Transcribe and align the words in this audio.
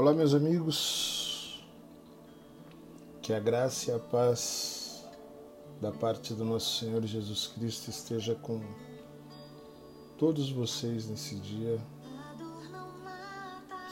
Olá, 0.00 0.14
meus 0.14 0.32
amigos. 0.32 1.60
Que 3.20 3.32
a 3.32 3.40
graça 3.40 3.90
e 3.90 3.94
a 3.94 3.98
paz 3.98 5.04
da 5.80 5.90
parte 5.90 6.34
do 6.34 6.44
nosso 6.44 6.78
Senhor 6.78 7.04
Jesus 7.04 7.48
Cristo 7.48 7.90
esteja 7.90 8.36
com 8.36 8.60
todos 10.16 10.52
vocês 10.52 11.08
nesse 11.08 11.34
dia. 11.40 11.80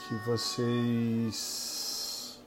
Que 0.07 0.15
vocês 0.25 2.39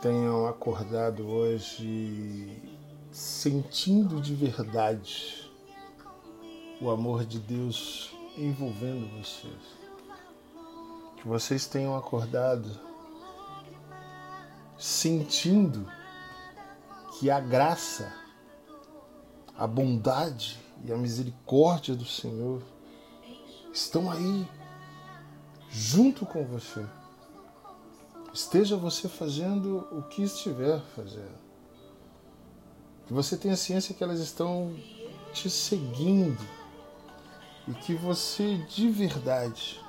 tenham 0.00 0.46
acordado 0.46 1.28
hoje 1.28 2.62
sentindo 3.10 4.22
de 4.22 4.34
verdade 4.34 5.52
o 6.80 6.88
amor 6.88 7.26
de 7.26 7.38
Deus 7.38 8.10
envolvendo 8.38 9.06
vocês 9.18 9.79
que 11.20 11.28
vocês 11.28 11.66
tenham 11.66 11.94
acordado 11.94 12.80
sentindo 14.78 15.86
que 17.18 17.30
a 17.30 17.38
graça, 17.38 18.10
a 19.56 19.66
bondade 19.66 20.58
e 20.82 20.90
a 20.90 20.96
misericórdia 20.96 21.94
do 21.94 22.06
Senhor 22.06 22.62
estão 23.70 24.10
aí 24.10 24.48
junto 25.68 26.24
com 26.24 26.42
você. 26.46 26.86
Esteja 28.32 28.76
você 28.76 29.06
fazendo 29.06 29.86
o 29.92 30.02
que 30.04 30.22
estiver 30.22 30.80
fazendo. 30.96 31.38
Que 33.06 33.12
você 33.12 33.36
tenha 33.36 33.56
ciência 33.56 33.94
que 33.94 34.02
elas 34.02 34.20
estão 34.20 34.74
te 35.34 35.50
seguindo 35.50 36.42
e 37.68 37.74
que 37.74 37.94
você 37.94 38.56
de 38.68 38.88
verdade 38.88 39.80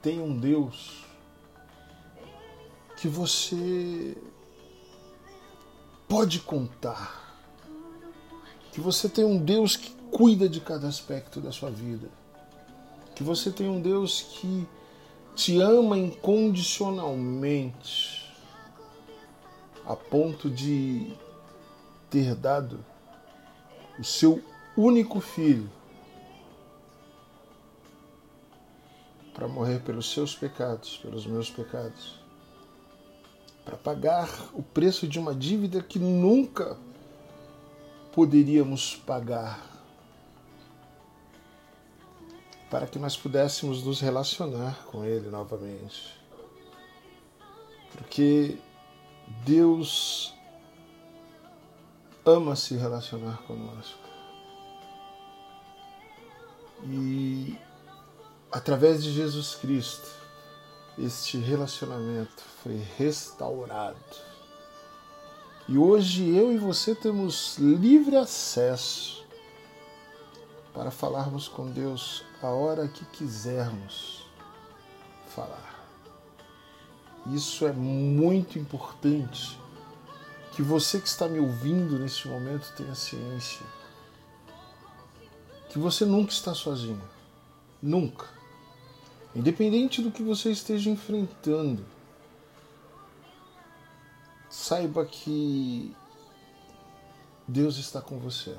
tem 0.00 0.20
um 0.20 0.38
Deus 0.38 1.04
que 2.96 3.08
você 3.08 4.16
pode 6.08 6.40
contar. 6.40 7.26
Que 8.72 8.80
você 8.80 9.08
tem 9.08 9.24
um 9.24 9.38
Deus 9.38 9.76
que 9.76 9.92
cuida 10.10 10.48
de 10.48 10.60
cada 10.60 10.88
aspecto 10.88 11.40
da 11.40 11.52
sua 11.52 11.70
vida. 11.70 12.08
Que 13.14 13.22
você 13.22 13.50
tem 13.50 13.68
um 13.68 13.80
Deus 13.80 14.22
que 14.22 14.66
te 15.34 15.60
ama 15.60 15.98
incondicionalmente, 15.98 18.26
a 19.86 19.94
ponto 19.94 20.50
de 20.50 21.12
ter 22.10 22.34
dado 22.34 22.84
o 23.98 24.04
seu 24.04 24.42
único 24.76 25.20
filho 25.20 25.70
para 29.38 29.46
morrer 29.46 29.78
pelos 29.82 30.10
seus 30.10 30.34
pecados, 30.34 30.96
pelos 30.96 31.24
meus 31.24 31.48
pecados, 31.48 32.18
para 33.64 33.76
pagar 33.76 34.28
o 34.52 34.64
preço 34.64 35.06
de 35.06 35.16
uma 35.16 35.32
dívida 35.32 35.80
que 35.80 35.96
nunca 35.96 36.76
poderíamos 38.12 38.96
pagar, 38.96 39.64
para 42.68 42.88
que 42.88 42.98
nós 42.98 43.16
pudéssemos 43.16 43.84
nos 43.84 44.00
relacionar 44.00 44.84
com 44.86 45.04
Ele 45.04 45.30
novamente. 45.30 46.18
Porque 47.92 48.58
Deus 49.46 50.34
ama 52.26 52.56
se 52.56 52.74
relacionar 52.74 53.40
conosco. 53.42 54.00
E 56.84 57.56
através 58.50 59.02
de 59.02 59.12
Jesus 59.12 59.54
Cristo, 59.54 60.08
este 60.98 61.38
relacionamento 61.38 62.42
foi 62.62 62.82
restaurado. 62.96 63.96
E 65.68 65.76
hoje 65.76 66.28
eu 66.34 66.52
e 66.52 66.58
você 66.58 66.94
temos 66.94 67.58
livre 67.58 68.16
acesso 68.16 69.24
para 70.72 70.90
falarmos 70.90 71.46
com 71.46 71.70
Deus 71.70 72.24
a 72.42 72.48
hora 72.48 72.88
que 72.88 73.04
quisermos 73.06 74.26
falar. 75.34 75.78
Isso 77.26 77.66
é 77.66 77.72
muito 77.72 78.58
importante 78.58 79.58
que 80.52 80.62
você 80.62 81.00
que 81.00 81.08
está 81.08 81.28
me 81.28 81.38
ouvindo 81.38 81.98
neste 81.98 82.26
momento 82.26 82.72
tenha 82.76 82.94
ciência 82.94 83.66
que 85.68 85.78
você 85.78 86.04
nunca 86.04 86.32
está 86.32 86.54
sozinho. 86.54 87.02
Nunca. 87.80 88.37
Independente 89.34 90.02
do 90.02 90.10
que 90.10 90.22
você 90.22 90.50
esteja 90.50 90.90
enfrentando, 90.90 91.84
saiba 94.48 95.04
que 95.04 95.94
Deus 97.46 97.76
está 97.76 98.00
com 98.00 98.18
você, 98.18 98.56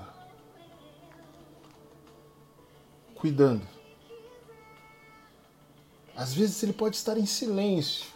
cuidando. 3.16 3.68
Às 6.16 6.34
vezes 6.34 6.62
ele 6.64 6.74
pode 6.74 6.96
estar 6.96 7.18
em 7.18 7.26
silêncio. 7.26 8.08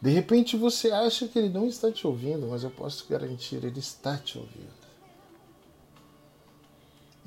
De 0.00 0.10
repente 0.10 0.56
você 0.56 0.90
acha 0.90 1.28
que 1.28 1.38
ele 1.38 1.48
não 1.48 1.66
está 1.66 1.92
te 1.92 2.06
ouvindo, 2.06 2.46
mas 2.46 2.64
eu 2.64 2.70
posso 2.70 3.06
garantir, 3.08 3.56
ele 3.56 3.78
está 3.78 4.16
te 4.16 4.38
ouvindo. 4.38 4.79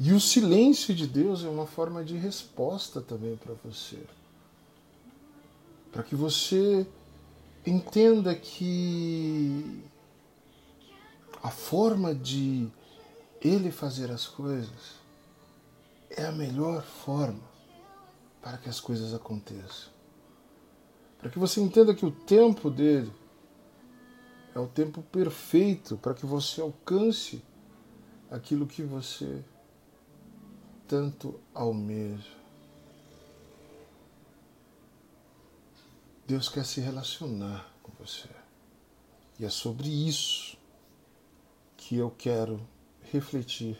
E 0.05 0.11
o 0.11 0.19
silêncio 0.19 0.93
de 0.93 1.07
Deus 1.07 1.45
é 1.45 1.47
uma 1.47 1.65
forma 1.65 2.03
de 2.03 2.17
resposta 2.17 2.99
também 2.99 3.37
para 3.37 3.53
você. 3.63 4.03
Para 5.93 6.03
que 6.03 6.13
você 6.13 6.85
entenda 7.65 8.35
que 8.35 9.81
a 11.41 11.49
forma 11.49 12.13
de 12.13 12.67
Ele 13.39 13.71
fazer 13.71 14.11
as 14.11 14.27
coisas 14.27 14.99
é 16.09 16.25
a 16.25 16.33
melhor 16.33 16.83
forma 16.83 17.39
para 18.41 18.57
que 18.57 18.67
as 18.67 18.81
coisas 18.81 19.13
aconteçam. 19.13 19.89
Para 21.17 21.29
que 21.29 21.39
você 21.39 21.61
entenda 21.61 21.95
que 21.95 22.05
o 22.05 22.11
tempo 22.11 22.69
dele 22.69 23.13
é 24.53 24.59
o 24.59 24.67
tempo 24.67 25.01
perfeito 25.01 25.95
para 25.95 26.13
que 26.13 26.25
você 26.25 26.59
alcance 26.59 27.41
aquilo 28.29 28.67
que 28.67 28.83
você 28.83 29.41
tanto 30.87 31.39
almeja. 31.53 32.31
Deus 36.25 36.49
quer 36.49 36.65
se 36.65 36.79
relacionar 36.79 37.71
com 37.81 37.91
você. 37.99 38.29
E 39.39 39.45
é 39.45 39.49
sobre 39.49 39.89
isso 39.89 40.57
que 41.75 41.97
eu 41.97 42.09
quero 42.11 42.65
refletir 43.11 43.77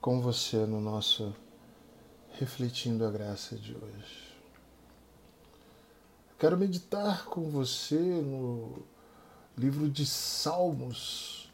com 0.00 0.20
você 0.20 0.64
no 0.64 0.80
nosso 0.80 1.34
Refletindo 2.38 3.04
a 3.04 3.10
Graça 3.10 3.56
de 3.56 3.74
hoje. 3.74 4.26
Quero 6.38 6.56
meditar 6.56 7.24
com 7.26 7.50
você 7.50 7.98
no 7.98 8.82
livro 9.56 9.88
de 9.88 10.04
Salmos, 10.04 11.50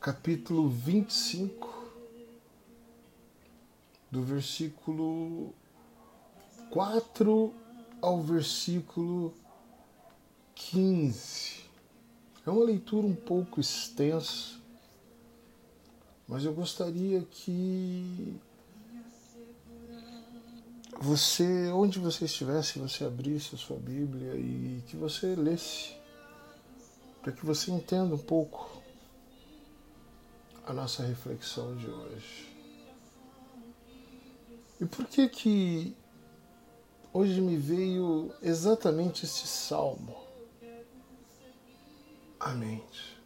capítulo 0.00 0.68
25, 0.68 1.85
do 4.16 4.22
versículo 4.22 5.54
4 6.70 7.52
ao 8.00 8.22
versículo 8.22 9.34
15. 10.54 11.64
É 12.46 12.50
uma 12.50 12.64
leitura 12.64 13.06
um 13.06 13.14
pouco 13.14 13.60
extensa, 13.60 14.54
mas 16.26 16.46
eu 16.46 16.54
gostaria 16.54 17.20
que 17.30 18.40
você, 20.98 21.70
onde 21.72 21.98
você 21.98 22.24
estivesse, 22.24 22.78
você 22.78 23.04
abrisse 23.04 23.54
a 23.54 23.58
sua 23.58 23.76
Bíblia 23.76 24.34
e 24.34 24.82
que 24.86 24.96
você 24.96 25.34
lesse, 25.34 25.94
para 27.20 27.32
que 27.32 27.44
você 27.44 27.70
entenda 27.70 28.14
um 28.14 28.18
pouco 28.18 28.82
a 30.66 30.72
nossa 30.72 31.02
reflexão 31.02 31.76
de 31.76 31.86
hoje. 31.86 32.55
E 34.80 34.84
por 34.84 35.06
que 35.06 35.28
que 35.28 35.96
hoje 37.12 37.40
me 37.40 37.56
veio 37.56 38.32
exatamente 38.42 39.24
este 39.24 39.46
salmo 39.46 40.16
à 42.38 42.50
mente? 42.52 43.16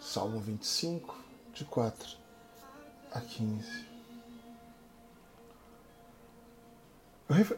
Salmo 0.00 0.40
25, 0.40 1.16
de 1.52 1.64
4 1.64 2.16
a 3.10 3.20
15. 3.20 3.88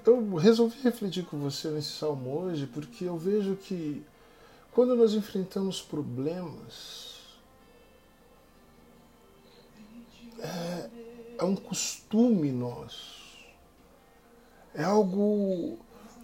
Eu 0.05 0.35
resolvi 0.37 0.81
refletir 0.83 1.25
com 1.27 1.39
você 1.39 1.69
nesse 1.69 1.91
salmo 1.91 2.41
hoje 2.41 2.67
porque 2.67 3.05
eu 3.05 3.17
vejo 3.17 3.55
que 3.55 4.05
quando 4.73 4.97
nós 4.97 5.15
enfrentamos 5.15 5.81
problemas, 5.83 7.21
é, 10.39 10.91
é 11.41 11.45
um 11.45 11.57
costume 11.57 12.53
nosso, 12.53 13.39
é 14.75 14.85
algo 14.85 15.79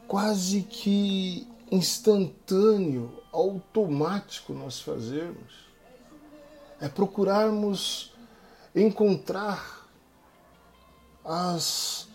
quase 0.06 0.62
que 0.62 1.48
instantâneo, 1.70 3.22
automático 3.32 4.52
nós 4.52 4.80
fazermos. 4.80 5.66
É 6.80 6.88
procurarmos 6.88 8.12
encontrar 8.74 9.88
as 11.24 12.08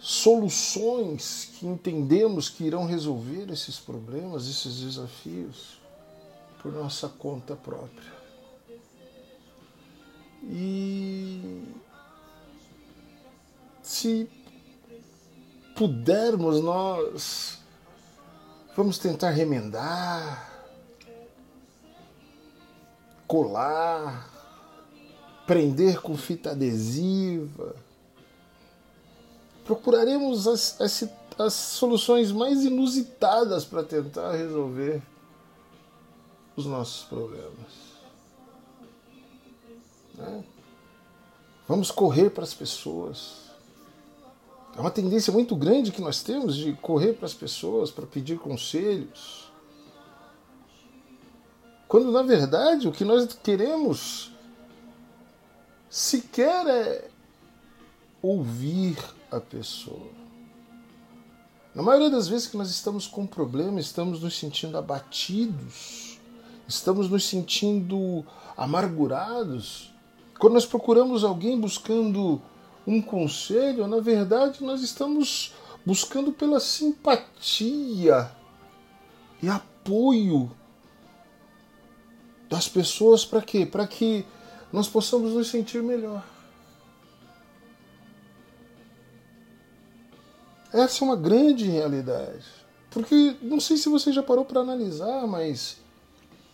soluções 0.00 1.52
que 1.54 1.66
entendemos 1.66 2.48
que 2.48 2.64
irão 2.64 2.84
resolver 2.84 3.50
esses 3.50 3.78
problemas, 3.78 4.48
esses 4.48 4.80
desafios, 4.80 5.80
por 6.60 6.72
nossa 6.72 7.08
conta 7.08 7.54
própria. 7.54 8.16
E 10.42 11.64
se 13.86 14.28
pudermos, 15.76 16.60
nós 16.60 17.60
vamos 18.76 18.98
tentar 18.98 19.30
remendar, 19.30 20.52
colar, 23.28 24.28
prender 25.46 26.00
com 26.00 26.16
fita 26.16 26.50
adesiva. 26.50 27.76
Procuraremos 29.64 30.48
as, 30.48 30.80
as, 30.80 31.08
as 31.38 31.52
soluções 31.52 32.32
mais 32.32 32.64
inusitadas 32.64 33.64
para 33.64 33.84
tentar 33.84 34.32
resolver 34.32 35.00
os 36.56 36.66
nossos 36.66 37.04
problemas. 37.04 37.86
Né? 40.14 40.44
Vamos 41.68 41.92
correr 41.92 42.30
para 42.30 42.42
as 42.42 42.54
pessoas. 42.54 43.45
É 44.76 44.80
uma 44.80 44.90
tendência 44.90 45.32
muito 45.32 45.56
grande 45.56 45.90
que 45.90 46.02
nós 46.02 46.22
temos 46.22 46.54
de 46.54 46.74
correr 46.74 47.14
para 47.14 47.24
as 47.24 47.32
pessoas 47.32 47.90
para 47.90 48.06
pedir 48.06 48.38
conselhos. 48.38 49.50
Quando 51.88 52.12
na 52.12 52.22
verdade 52.22 52.86
o 52.86 52.92
que 52.92 53.04
nós 53.04 53.32
queremos 53.42 54.32
sequer 55.88 56.66
é 56.66 57.08
ouvir 58.20 58.98
a 59.30 59.40
pessoa. 59.40 60.10
Na 61.74 61.82
maioria 61.82 62.10
das 62.10 62.28
vezes 62.28 62.46
que 62.46 62.56
nós 62.56 62.68
estamos 62.68 63.06
com 63.06 63.22
um 63.22 63.26
problema, 63.26 63.80
estamos 63.80 64.20
nos 64.20 64.38
sentindo 64.38 64.76
abatidos, 64.76 66.18
estamos 66.68 67.08
nos 67.08 67.26
sentindo 67.26 68.26
amargurados. 68.56 69.90
Quando 70.38 70.54
nós 70.54 70.66
procuramos 70.66 71.24
alguém 71.24 71.58
buscando 71.58 72.42
um 72.86 73.02
conselho, 73.02 73.86
na 73.86 74.00
verdade 74.00 74.62
nós 74.62 74.80
estamos 74.82 75.52
buscando 75.84 76.32
pela 76.32 76.60
simpatia 76.60 78.30
e 79.42 79.48
apoio 79.48 80.50
das 82.48 82.68
pessoas 82.68 83.24
para 83.24 83.42
quê? 83.42 83.66
Para 83.66 83.86
que 83.86 84.24
nós 84.72 84.88
possamos 84.88 85.32
nos 85.32 85.48
sentir 85.48 85.82
melhor. 85.82 86.24
Essa 90.72 91.04
é 91.04 91.08
uma 91.08 91.16
grande 91.16 91.64
realidade. 91.64 92.44
Porque 92.90 93.36
não 93.42 93.60
sei 93.60 93.76
se 93.76 93.88
você 93.88 94.12
já 94.12 94.22
parou 94.22 94.44
para 94.44 94.60
analisar, 94.60 95.26
mas 95.26 95.78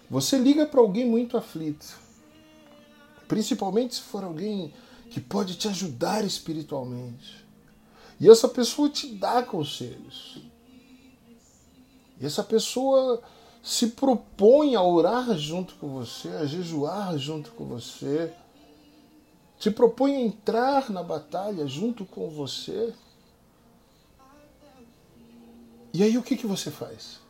você 0.08 0.38
liga 0.38 0.67
para 0.67 0.81
alguém 0.81 1.06
muito 1.06 1.37
aflito. 1.37 1.99
Principalmente 3.26 3.94
se 3.94 4.02
for 4.02 4.25
alguém 4.25 4.73
que 5.12 5.20
pode 5.20 5.56
te 5.56 5.68
ajudar 5.68 6.24
espiritualmente. 6.24 7.44
E 8.18 8.30
essa 8.30 8.48
pessoa 8.48 8.88
te 8.88 9.14
dá 9.14 9.42
conselhos. 9.42 10.38
E 12.18 12.24
essa 12.24 12.42
pessoa 12.42 13.22
se 13.62 13.88
propõe 13.88 14.74
a 14.74 14.82
orar 14.82 15.36
junto 15.36 15.74
com 15.74 15.88
você, 15.88 16.28
a 16.28 16.46
jejuar 16.46 17.18
junto 17.18 17.52
com 17.52 17.66
você, 17.66 18.32
se 19.60 19.70
propõe 19.70 20.16
a 20.16 20.20
entrar 20.20 20.90
na 20.90 21.02
batalha 21.02 21.66
junto 21.66 22.06
com 22.06 22.30
você. 22.30 22.94
E 25.92 26.02
aí 26.02 26.16
o 26.16 26.22
que, 26.22 26.36
que 26.36 26.46
você 26.46 26.70
faz? 26.70 27.20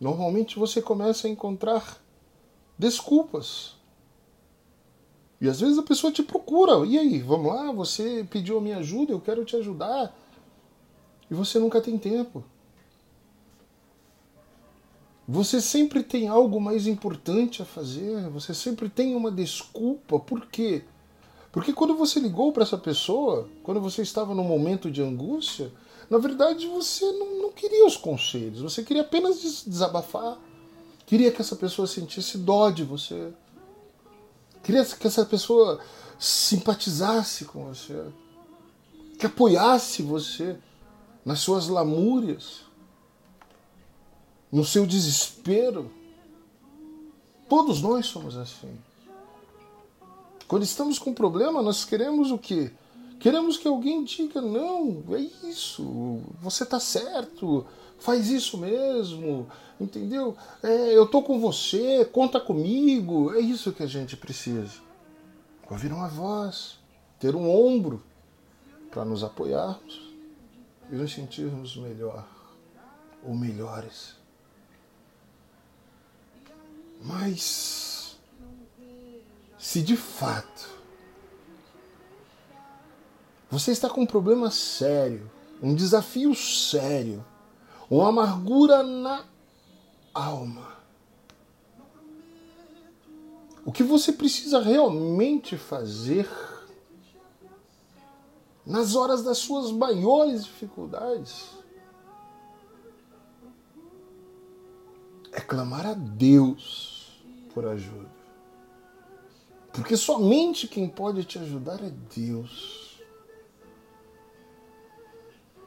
Normalmente 0.00 0.58
você 0.58 0.80
começa 0.80 1.26
a 1.26 1.30
encontrar 1.30 2.00
desculpas 2.78 3.75
e 5.40 5.48
às 5.48 5.60
vezes 5.60 5.78
a 5.78 5.82
pessoa 5.82 6.12
te 6.12 6.22
procura. 6.22 6.86
E 6.86 6.98
aí, 6.98 7.20
vamos 7.20 7.52
lá, 7.52 7.70
você 7.72 8.26
pediu 8.30 8.58
a 8.58 8.60
minha 8.60 8.78
ajuda, 8.78 9.12
eu 9.12 9.20
quero 9.20 9.44
te 9.44 9.56
ajudar. 9.56 10.14
E 11.30 11.34
você 11.34 11.58
nunca 11.58 11.80
tem 11.80 11.98
tempo. 11.98 12.42
Você 15.28 15.60
sempre 15.60 16.02
tem 16.02 16.28
algo 16.28 16.60
mais 16.60 16.86
importante 16.86 17.60
a 17.60 17.64
fazer, 17.64 18.28
você 18.30 18.54
sempre 18.54 18.88
tem 18.88 19.14
uma 19.14 19.30
desculpa. 19.30 20.20
Por 20.20 20.46
quê? 20.46 20.84
Porque 21.50 21.72
quando 21.72 21.96
você 21.96 22.20
ligou 22.20 22.52
para 22.52 22.62
essa 22.62 22.78
pessoa, 22.78 23.48
quando 23.62 23.80
você 23.80 24.02
estava 24.02 24.34
num 24.34 24.44
momento 24.44 24.90
de 24.90 25.02
angústia, 25.02 25.72
na 26.08 26.18
verdade 26.18 26.68
você 26.68 27.04
não, 27.12 27.42
não 27.42 27.52
queria 27.52 27.84
os 27.84 27.96
conselhos, 27.96 28.60
você 28.60 28.84
queria 28.84 29.02
apenas 29.02 29.64
desabafar. 29.66 30.38
Queria 31.04 31.32
que 31.32 31.40
essa 31.40 31.56
pessoa 31.56 31.88
sentisse 31.88 32.38
dó 32.38 32.70
de 32.70 32.84
você 32.84 33.32
Queria 34.66 34.84
que 34.84 35.06
essa 35.06 35.24
pessoa 35.24 35.78
simpatizasse 36.18 37.44
com 37.44 37.66
você, 37.66 38.04
que 39.16 39.24
apoiasse 39.24 40.02
você 40.02 40.58
nas 41.24 41.38
suas 41.38 41.68
lamúrias, 41.68 42.62
no 44.50 44.64
seu 44.64 44.84
desespero. 44.84 45.88
Todos 47.48 47.80
nós 47.80 48.06
somos 48.06 48.36
assim. 48.36 48.76
Quando 50.48 50.64
estamos 50.64 50.98
com 50.98 51.14
problema, 51.14 51.62
nós 51.62 51.84
queremos 51.84 52.32
o 52.32 52.38
quê? 52.38 52.72
Queremos 53.20 53.56
que 53.56 53.68
alguém 53.68 54.02
diga: 54.02 54.40
não, 54.40 55.00
é 55.12 55.20
isso, 55.48 56.20
você 56.42 56.64
está 56.64 56.80
certo, 56.80 57.64
faz 57.98 58.28
isso 58.28 58.58
mesmo, 58.58 59.48
entendeu? 59.80 60.36
É, 60.62 60.96
eu 60.96 61.06
tô 61.06 61.22
com 61.22 61.40
você, 61.40 62.04
conta 62.04 62.40
comigo. 62.40 63.34
É 63.34 63.40
isso 63.40 63.72
que 63.72 63.82
a 63.82 63.86
gente 63.86 64.16
precisa. 64.16 64.80
Ouvir 65.68 65.92
uma 65.92 66.08
voz, 66.08 66.78
ter 67.18 67.34
um 67.34 67.50
ombro 67.50 68.02
para 68.90 69.04
nos 69.04 69.24
apoiarmos 69.24 70.14
e 70.90 70.94
nos 70.94 71.12
sentirmos 71.12 71.76
melhor 71.76 72.26
ou 73.22 73.34
melhores. 73.34 74.14
Mas 77.02 78.16
se 79.58 79.82
de 79.82 79.96
fato 79.96 80.76
você 83.50 83.70
está 83.70 83.88
com 83.88 84.02
um 84.02 84.06
problema 84.06 84.50
sério, 84.50 85.30
um 85.62 85.74
desafio 85.74 86.34
sério, 86.34 87.24
uma 87.90 88.08
amargura 88.08 88.82
na 88.82 89.24
alma. 90.12 90.76
O 93.64 93.72
que 93.72 93.82
você 93.82 94.12
precisa 94.12 94.60
realmente 94.60 95.56
fazer 95.56 96.28
nas 98.64 98.94
horas 98.94 99.22
das 99.22 99.38
suas 99.38 99.70
maiores 99.70 100.44
dificuldades 100.44 101.56
é 105.32 105.40
clamar 105.40 105.86
a 105.86 105.94
Deus 105.94 107.22
por 107.52 107.66
ajuda. 107.66 108.10
Porque 109.72 109.96
somente 109.96 110.66
quem 110.66 110.88
pode 110.88 111.24
te 111.24 111.38
ajudar 111.38 111.82
é 111.84 111.90
Deus. 112.14 112.85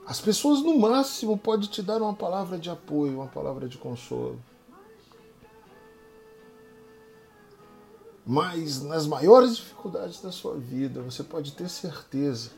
As 0.10 0.20
pessoas, 0.20 0.64
no 0.64 0.76
máximo, 0.80 1.38
podem 1.38 1.70
te 1.70 1.84
dar 1.84 2.02
uma 2.02 2.16
palavra 2.16 2.58
de 2.58 2.68
apoio, 2.68 3.18
uma 3.18 3.28
palavra 3.28 3.70
de 3.70 3.78
consolo. 3.78 4.40
Mas 8.26 8.82
nas 8.82 9.06
maiores 9.06 9.58
dificuldades 9.58 10.20
da 10.20 10.32
sua 10.32 10.56
vida, 10.56 11.04
você 11.04 11.24
pode 11.24 11.52
ter 11.52 11.70
certeza 11.70 12.50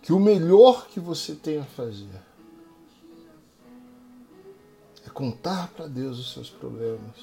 que 0.00 0.12
o 0.12 0.20
melhor 0.20 0.86
que 0.86 1.00
você 1.00 1.34
tem 1.34 1.58
a 1.58 1.64
fazer 1.64 2.22
é 5.04 5.10
contar 5.10 5.66
para 5.72 5.88
Deus 5.88 6.20
os 6.20 6.32
seus 6.32 6.48
problemas 6.48 7.16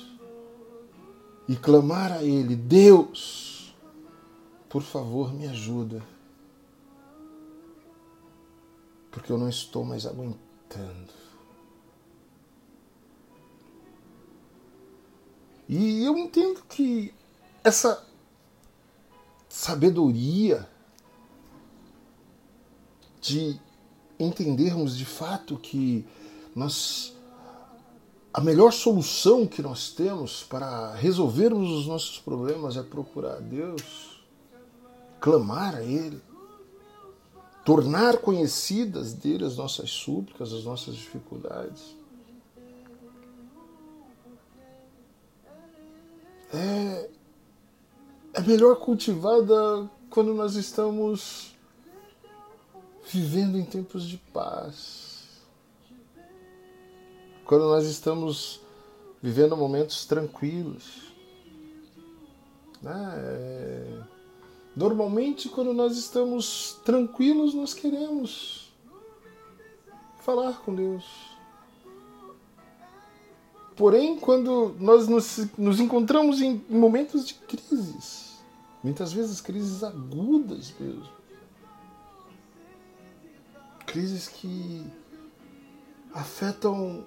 e 1.48 1.56
clamar 1.56 2.12
a 2.12 2.22
Ele: 2.22 2.54
Deus, 2.54 3.74
por 4.68 4.82
favor, 4.82 5.34
me 5.34 5.48
ajuda 5.48 6.04
porque 9.16 9.32
eu 9.32 9.38
não 9.38 9.48
estou 9.48 9.86
mais 9.86 10.06
aguentando. 10.06 11.14
E 15.70 16.04
eu 16.04 16.18
entendo 16.18 16.62
que 16.68 17.14
essa 17.64 18.06
sabedoria 19.48 20.68
de 23.22 23.58
entendermos 24.20 24.98
de 24.98 25.06
fato 25.06 25.58
que 25.58 26.06
nós 26.54 27.16
a 28.34 28.42
melhor 28.42 28.74
solução 28.74 29.48
que 29.48 29.62
nós 29.62 29.92
temos 29.92 30.44
para 30.44 30.94
resolvermos 30.96 31.72
os 31.72 31.88
nossos 31.88 32.20
problemas 32.20 32.76
é 32.76 32.84
procurar 32.84 33.38
a 33.38 33.40
Deus, 33.40 34.22
clamar 35.22 35.76
a 35.76 35.84
Ele, 35.84 36.22
tornar 37.66 38.18
conhecidas 38.18 39.14
dele 39.14 39.44
as 39.44 39.58
nossas 39.58 39.90
súplicas, 39.90 40.54
as 40.54 40.64
nossas 40.64 40.96
dificuldades. 40.96 41.98
É, 46.54 47.10
é 48.36 48.42
melhor 48.42 48.78
cultivada 48.78 49.90
quando 50.10 50.34
nós 50.34 50.56
estamos 50.56 51.54
vivendo 53.12 53.58
em 53.58 53.66
tempos 53.66 54.04
de 54.08 54.18
paz 54.32 55.06
quando 57.46 57.66
nós 57.66 57.86
estamos 57.86 58.60
vivendo 59.22 59.56
momentos 59.56 60.06
tranquilos. 60.06 61.14
Né? 62.82 63.14
É... 63.18 64.15
Normalmente, 64.76 65.48
quando 65.48 65.74
nós 65.74 65.98
estamos 65.98 66.80
tranquilos, 66.84 67.54
nós 67.54 67.74
queremos 67.74 68.74
falar 70.20 70.60
com 70.62 70.76
Deus. 70.76 71.06
Porém, 73.76 74.18
quando 74.18 74.76
nós 74.80 75.08
nos, 75.08 75.48
nos 75.58 75.80
encontramos 75.80 76.42
em 76.42 76.64
momentos 76.70 77.26
de 77.26 77.36
crises, 77.36 78.40
muitas 78.84 79.14
vezes 79.14 79.40
crises 79.40 79.84
agudas 79.84 80.74
mesmo, 80.80 81.10
crises 83.86 84.28
que 84.28 84.86
afetam 86.14 87.06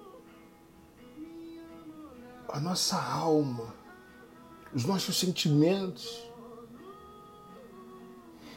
a 2.49 2.61
nossa 2.61 2.97
alma, 2.97 3.75
os 4.75 4.85
nossos 4.85 5.19
sentimentos, 5.19 6.28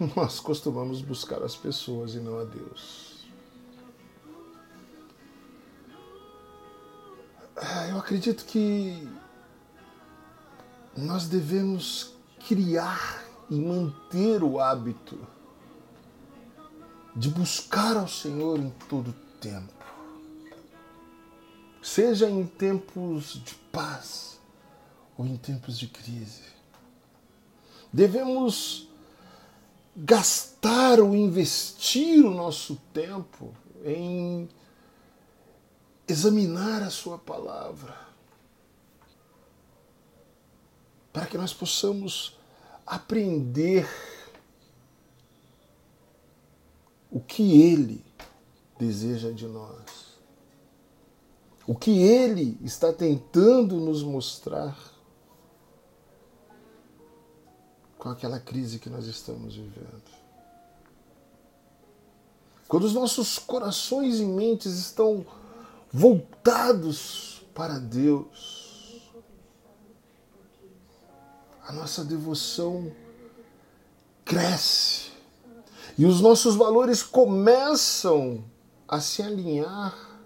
nós 0.15 0.39
costumamos 0.39 1.01
buscar 1.01 1.41
as 1.43 1.55
pessoas 1.55 2.15
e 2.15 2.19
não 2.19 2.39
a 2.39 2.43
Deus. 2.43 3.25
Ah, 7.55 7.87
eu 7.89 7.97
acredito 7.99 8.45
que 8.45 9.07
nós 10.97 11.27
devemos 11.27 12.13
criar 12.47 13.23
e 13.49 13.59
manter 13.59 14.43
o 14.43 14.59
hábito 14.59 15.19
de 17.15 17.29
buscar 17.29 17.97
ao 17.97 18.07
Senhor 18.07 18.57
em 18.57 18.71
todo 18.89 19.13
tempo 19.39 19.81
seja 21.81 22.29
em 22.29 22.45
tempos 22.45 23.41
de 23.43 23.55
paz 23.71 24.39
ou 25.17 25.25
em 25.25 25.35
tempos 25.35 25.77
de 25.77 25.87
crise. 25.87 26.43
Devemos 27.91 28.87
gastar 30.03 30.99
ou 30.99 31.15
investir 31.15 32.25
o 32.25 32.31
nosso 32.31 32.75
tempo 32.93 33.53
em 33.85 34.49
examinar 36.07 36.81
a 36.81 36.89
Sua 36.89 37.17
palavra, 37.17 37.95
para 41.13 41.25
que 41.25 41.37
nós 41.37 41.53
possamos 41.53 42.37
aprender 42.85 43.87
o 47.09 47.19
que 47.19 47.61
Ele 47.61 48.03
deseja 48.77 49.31
de 49.31 49.47
nós 49.47 50.11
o 51.71 51.75
que 51.75 52.01
ele 52.01 52.57
está 52.63 52.91
tentando 52.91 53.77
nos 53.77 54.03
mostrar 54.03 54.77
com 58.01 58.09
aquela 58.09 58.39
crise 58.39 58.79
que 58.79 58.89
nós 58.89 59.05
estamos 59.05 59.55
vivendo. 59.55 60.01
Quando 62.67 62.85
os 62.85 62.95
nossos 62.95 63.37
corações 63.37 64.19
e 64.19 64.25
mentes 64.25 64.73
estão 64.73 65.23
voltados 65.93 67.43
para 67.53 67.77
Deus, 67.77 69.03
a 71.61 71.71
nossa 71.73 72.03
devoção 72.03 72.91
cresce 74.25 75.11
e 75.95 76.03
os 76.03 76.21
nossos 76.21 76.55
valores 76.55 77.03
começam 77.03 78.43
a 78.87 78.99
se 78.99 79.21
alinhar 79.21 80.19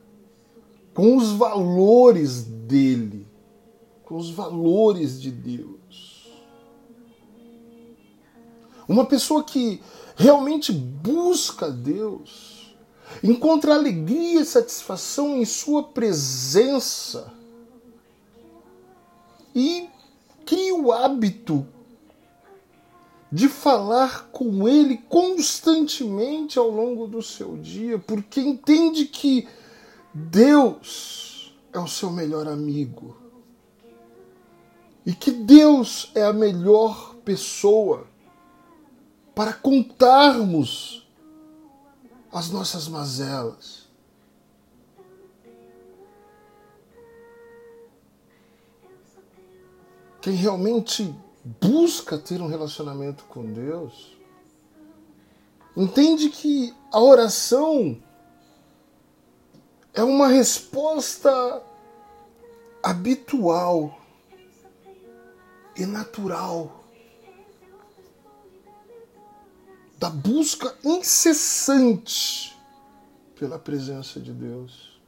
com 0.94 1.18
os 1.18 1.34
valores 1.34 2.42
dele, 2.42 3.28
com 4.06 4.16
os 4.16 4.30
valores 4.30 5.22
de 5.22 5.30
Deus. 5.30 5.75
Uma 8.88 9.06
pessoa 9.06 9.44
que 9.44 9.82
realmente 10.16 10.72
busca 10.72 11.70
Deus, 11.70 12.76
encontra 13.24 13.74
alegria 13.74 14.42
e 14.42 14.46
satisfação 14.46 15.38
em 15.38 15.46
Sua 15.46 15.84
presença 15.84 17.34
e 19.54 19.90
cria 20.46 20.76
o 20.76 20.92
hábito 20.92 21.66
de 23.32 23.50
falar 23.50 24.30
com 24.32 24.68
Ele 24.68 24.98
constantemente 25.10 26.60
ao 26.60 26.70
longo 26.70 27.08
do 27.08 27.22
seu 27.22 27.58
dia, 27.58 27.98
porque 27.98 28.40
entende 28.40 29.06
que 29.06 29.48
Deus 30.14 31.54
é 31.74 31.80
o 31.80 31.88
seu 31.88 32.12
melhor 32.12 32.48
amigo. 32.48 33.18
E 35.06 35.14
que 35.14 35.32
Deus 35.32 36.12
é 36.16 36.24
a 36.24 36.34
melhor 36.34 37.16
pessoa 37.26 38.08
para 39.36 39.52
contarmos 39.52 41.06
as 42.32 42.50
nossas 42.50 42.88
mazelas. 42.88 43.86
Quem 50.22 50.34
realmente 50.34 51.14
busca 51.44 52.18
ter 52.18 52.42
um 52.42 52.48
relacionamento 52.48 53.26
com 53.26 53.46
Deus, 53.46 54.18
entende 55.78 56.30
que 56.30 56.74
a 56.92 57.00
oração 57.00 58.02
é 59.94 60.02
uma 60.02 60.28
resposta 60.28 61.62
habitual 62.82 64.00
e 65.76 65.86
natural 65.86 66.85
da 69.98 70.10
busca 70.10 70.76
incessante 70.84 72.56
pela 73.38 73.58
presença 73.58 74.20
de 74.20 74.34
Deus. 74.34 75.00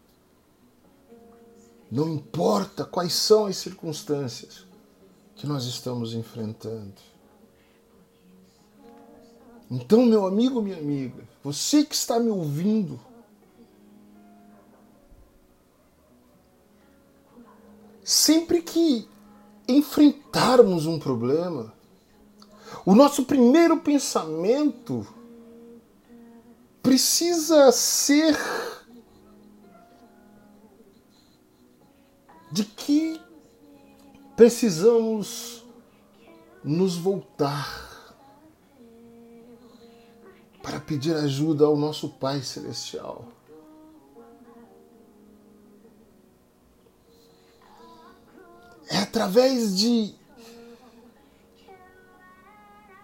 Não 1.92 2.10
importa 2.10 2.84
quais 2.84 3.14
são 3.14 3.46
as 3.46 3.58
circunstâncias 3.58 4.66
que 5.36 5.48
nós 5.48 5.66
estamos 5.66 6.14
enfrentando. 6.14 6.96
Então, 9.70 10.06
meu 10.06 10.26
amigo, 10.26 10.62
minha 10.62 10.78
amiga, 10.78 11.24
você 11.44 11.84
que 11.84 11.96
está 11.96 12.20
me 12.20 12.30
ouvindo, 12.30 13.00
Sempre 18.08 18.62
que 18.62 19.06
enfrentarmos 19.68 20.86
um 20.86 20.98
problema, 20.98 21.74
o 22.86 22.96
nosso 22.96 23.26
primeiro 23.26 23.78
pensamento 23.78 25.06
precisa 26.82 27.72
ser 27.72 28.38
de 32.52 32.64
que 32.64 33.22
precisamos 34.36 35.66
nos 36.64 36.96
voltar 36.96 37.88
para 40.62 40.80
pedir 40.80 41.16
ajuda 41.16 41.66
ao 41.66 41.78
nosso 41.78 42.10
Pai 42.10 42.42
Celestial. 42.42 43.26
É 48.90 49.00
através 49.00 49.78
de 49.78 50.16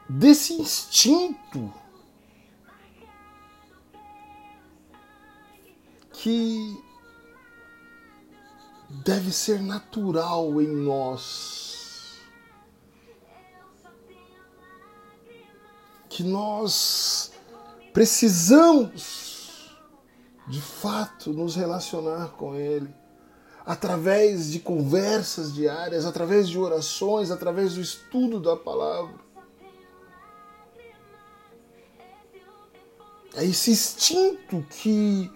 desse 0.09 0.53
instinto 0.53 1.73
que 6.11 6.81
deve 9.03 9.31
ser 9.31 9.61
natural 9.61 10.61
em 10.61 10.67
nós. 10.67 12.19
Que 16.09 16.23
nós 16.23 17.31
precisamos 17.91 19.75
de 20.47 20.61
fato 20.61 21.33
nos 21.33 21.55
relacionar 21.55 22.29
com 22.33 22.55
Ele 22.55 22.93
através 23.65 24.51
de 24.51 24.59
conversas 24.59 25.53
diárias, 25.53 26.05
através 26.05 26.49
de 26.49 26.59
orações, 26.59 27.31
através 27.31 27.75
do 27.75 27.81
estudo 27.81 28.39
da 28.39 28.55
palavra. 28.55 29.32
É 33.35 33.43
esse 33.43 33.71
instinto 33.71 34.65
que 34.69 35.31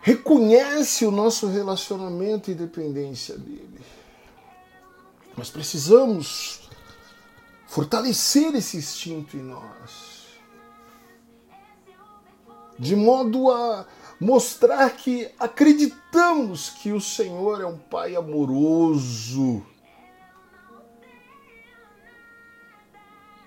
reconhece 0.00 1.06
o 1.06 1.10
nosso 1.10 1.46
relacionamento 1.46 2.50
e 2.50 2.54
dependência 2.54 3.36
dele. 3.36 3.80
Nós 5.36 5.50
precisamos 5.50 6.68
fortalecer 7.66 8.54
esse 8.54 8.76
instinto 8.76 9.36
em 9.36 9.42
nós, 9.42 10.28
de 12.78 12.94
modo 12.94 13.50
a 13.50 13.84
mostrar 14.20 14.90
que 14.90 15.28
acreditamos 15.38 16.70
que 16.70 16.92
o 16.92 17.00
Senhor 17.00 17.60
é 17.60 17.66
um 17.66 17.78
Pai 17.78 18.14
amoroso, 18.14 19.66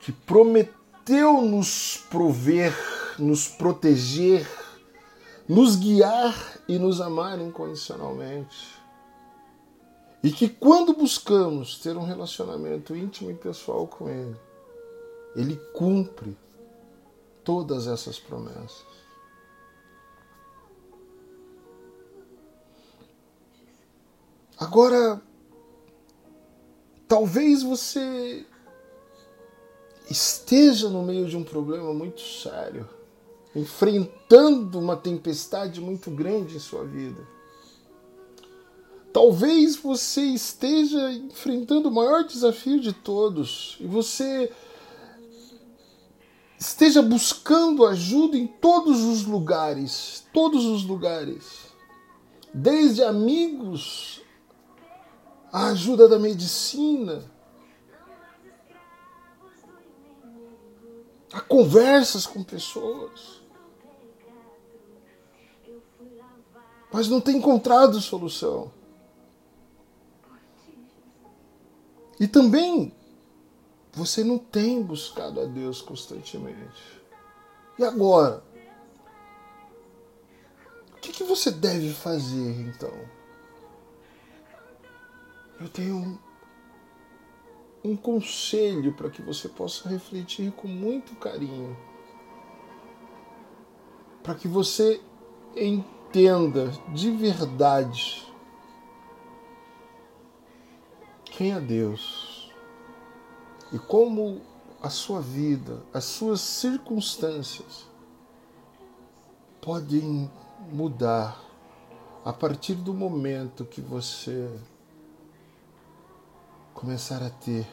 que 0.02 0.12
prometeu 0.12 1.42
nos 1.42 1.98
prover, 2.10 2.74
nos 3.18 3.48
proteger, 3.48 4.48
nos 5.48 5.76
guiar 5.76 6.60
e 6.68 6.78
nos 6.78 7.02
amar 7.02 7.40
incondicionalmente. 7.40 8.76
E 10.24 10.32
que 10.32 10.50
quando 10.50 10.94
buscamos 10.94 11.78
ter 11.80 11.96
um 11.96 12.04
relacionamento 12.04 12.96
íntimo 12.96 13.32
e 13.32 13.36
pessoal 13.36 13.88
com 13.88 14.10
Ele, 14.10 14.36
Ele 15.36 15.56
cumpre 15.74 16.38
todas 17.44 17.88
essas 17.88 18.20
promessas. 18.20 18.86
Agora, 24.60 25.22
talvez 27.08 27.62
você 27.62 28.46
esteja 30.10 30.90
no 30.90 31.04
meio 31.04 31.28
de 31.28 31.38
um 31.38 31.44
problema 31.44 31.94
muito 31.94 32.22
sério, 32.22 32.90
enfrentando 33.58 34.80
uma 34.80 34.96
tempestade 34.96 35.82
muito 35.82 36.12
grande 36.12 36.56
em 36.56 36.60
sua 36.60 36.86
vida. 36.86 37.28
Talvez 39.12 39.76
você 39.76 40.22
esteja 40.22 41.12
enfrentando 41.12 41.90
o 41.90 41.92
maior 41.92 42.24
desafio 42.24 42.80
de 42.80 42.94
todos 42.94 43.78
e 43.80 43.88
você 43.88 44.52
esteja 46.60 47.02
buscando 47.02 47.86
ajuda 47.86 48.38
em 48.38 48.46
todos 48.46 49.02
os 49.04 49.26
lugares, 49.26 50.26
todos 50.32 50.66
os 50.66 50.84
lugares, 50.84 51.68
desde 52.54 53.04
amigos, 53.04 54.22
a 55.52 55.68
ajuda 55.70 56.08
da 56.08 56.20
medicina, 56.20 57.24
a 61.32 61.42
conversas 61.42 62.26
com 62.26 62.44
pessoas. 62.44 63.37
Mas 66.92 67.08
não 67.08 67.20
tem 67.20 67.38
encontrado 67.38 68.00
solução. 68.00 68.72
E 72.20 72.28
também 72.28 72.94
você 73.94 74.24
não 74.24 74.38
tem 74.38 74.82
buscado 74.82 75.42
a 75.42 75.46
Deus 75.46 75.82
constantemente. 75.82 77.02
E 77.78 77.84
agora? 77.84 78.44
O 80.92 81.00
que, 81.00 81.12
que 81.12 81.24
você 81.24 81.52
deve 81.52 81.94
fazer 81.94 82.62
então? 82.62 82.94
Eu 85.60 85.70
tenho 85.70 85.96
um, 85.96 86.18
um 87.84 87.96
conselho 87.96 88.94
para 88.94 89.10
que 89.10 89.22
você 89.22 89.48
possa 89.48 89.90
refletir 89.90 90.52
com 90.52 90.68
muito 90.68 91.16
carinho. 91.16 91.78
Para 94.24 94.36
que 94.36 94.48
você 94.48 95.02
entenda 95.56 95.97
de 96.94 97.12
verdade 97.12 98.28
quem 101.26 101.54
é 101.54 101.60
Deus 101.60 102.52
e 103.72 103.78
como 103.78 104.42
a 104.82 104.90
sua 104.90 105.22
vida, 105.22 105.84
as 105.94 106.06
suas 106.06 106.42
circunstâncias 106.42 107.86
podem 109.62 110.32
mudar 110.72 111.44
a 112.24 112.34
partir 112.34 112.76
do 112.76 112.94
momento 112.94 113.66
que 113.66 113.82
você 113.82 114.50
começar 116.74 117.22
a 117.22 117.30
ter 117.30 117.68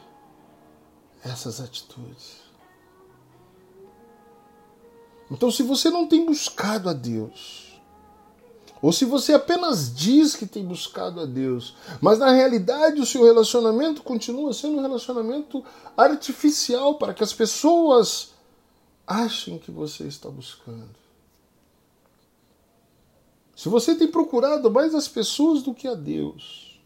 essas 1.22 1.60
atitudes. 1.60 2.42
Então, 5.30 5.50
se 5.50 5.62
você 5.62 5.88
não 5.88 6.06
tem 6.06 6.26
buscado 6.26 6.88
a 6.90 6.92
Deus, 6.92 7.63
ou 8.84 8.92
se 8.92 9.06
você 9.06 9.32
apenas 9.32 9.94
diz 9.94 10.36
que 10.36 10.44
tem 10.44 10.62
buscado 10.62 11.18
a 11.18 11.24
Deus, 11.24 11.74
mas 12.02 12.18
na 12.18 12.30
realidade 12.30 13.00
o 13.00 13.06
seu 13.06 13.24
relacionamento 13.24 14.02
continua 14.02 14.52
sendo 14.52 14.76
um 14.76 14.82
relacionamento 14.82 15.64
artificial 15.96 16.96
para 16.96 17.14
que 17.14 17.24
as 17.24 17.32
pessoas 17.32 18.34
achem 19.06 19.58
que 19.58 19.70
você 19.70 20.04
está 20.04 20.28
buscando. 20.28 20.90
Se 23.56 23.70
você 23.70 23.94
tem 23.94 24.06
procurado 24.06 24.70
mais 24.70 24.94
as 24.94 25.08
pessoas 25.08 25.62
do 25.62 25.72
que 25.72 25.88
a 25.88 25.94
Deus, 25.94 26.78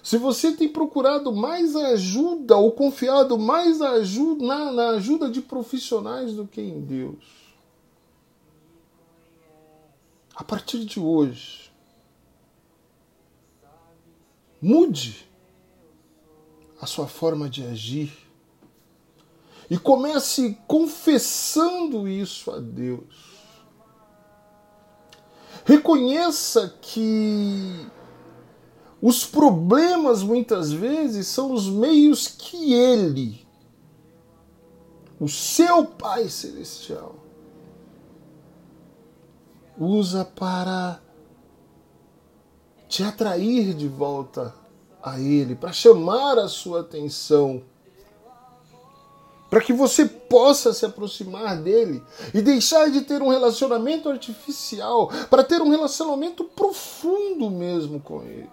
se 0.00 0.18
você 0.18 0.52
tem 0.52 0.68
procurado 0.68 1.32
mais 1.32 1.74
a 1.74 1.88
ajuda 1.88 2.56
ou 2.56 2.70
confiado 2.70 3.36
mais 3.36 3.82
ajuda, 3.82 4.46
na, 4.46 4.70
na 4.70 4.88
ajuda 4.90 5.28
de 5.28 5.40
profissionais 5.40 6.34
do 6.34 6.46
que 6.46 6.60
em 6.60 6.80
Deus, 6.82 7.41
a 10.42 10.44
partir 10.44 10.84
de 10.84 10.98
hoje, 10.98 11.72
mude 14.60 15.24
a 16.80 16.84
sua 16.84 17.06
forma 17.06 17.48
de 17.48 17.64
agir 17.64 18.12
e 19.70 19.78
comece 19.78 20.58
confessando 20.66 22.08
isso 22.08 22.50
a 22.50 22.58
Deus. 22.58 23.14
Reconheça 25.64 26.76
que 26.82 27.86
os 29.00 29.24
problemas 29.24 30.24
muitas 30.24 30.72
vezes 30.72 31.28
são 31.28 31.52
os 31.52 31.68
meios 31.68 32.26
que 32.26 32.74
Ele, 32.74 33.46
o 35.20 35.28
seu 35.28 35.84
Pai 35.86 36.28
Celestial, 36.28 37.21
usa 39.78 40.24
para 40.24 41.00
te 42.88 43.02
atrair 43.02 43.74
de 43.74 43.88
volta 43.88 44.54
a 45.02 45.18
Ele, 45.18 45.54
para 45.54 45.72
chamar 45.72 46.38
a 46.38 46.48
sua 46.48 46.80
atenção, 46.80 47.62
para 49.48 49.60
que 49.60 49.72
você 49.72 50.06
possa 50.06 50.72
se 50.72 50.86
aproximar 50.86 51.60
dele 51.60 52.02
e 52.32 52.40
deixar 52.40 52.90
de 52.90 53.02
ter 53.02 53.20
um 53.20 53.28
relacionamento 53.28 54.08
artificial, 54.08 55.08
para 55.28 55.44
ter 55.44 55.60
um 55.60 55.70
relacionamento 55.70 56.44
profundo 56.44 57.50
mesmo 57.50 58.00
com 58.00 58.22
Ele. 58.22 58.50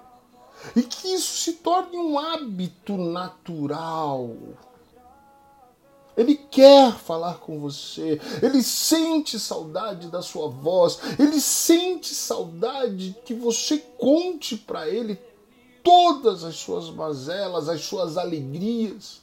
E 0.76 0.82
que 0.82 1.08
isso 1.14 1.38
se 1.38 1.54
torne 1.54 1.98
um 1.98 2.20
hábito 2.20 2.98
natural 2.98 4.36
ele 6.20 6.36
quer 6.36 6.92
falar 6.96 7.36
com 7.36 7.62
você. 7.62 8.20
Ele 8.44 8.62
sente 8.62 9.40
saudade 9.40 10.10
da 10.10 10.22
sua 10.22 10.50
voz. 10.50 11.00
Ele 11.18 11.40
sente 11.40 12.14
saudade 12.14 13.16
que 13.24 13.34
você 13.34 13.78
conte 13.98 14.58
para 14.58 14.90
ele 14.90 15.18
todas 15.82 16.44
as 16.44 16.58
suas 16.58 16.90
mazelas, 16.90 17.70
as 17.70 17.86
suas 17.86 18.18
alegrias. 18.18 19.22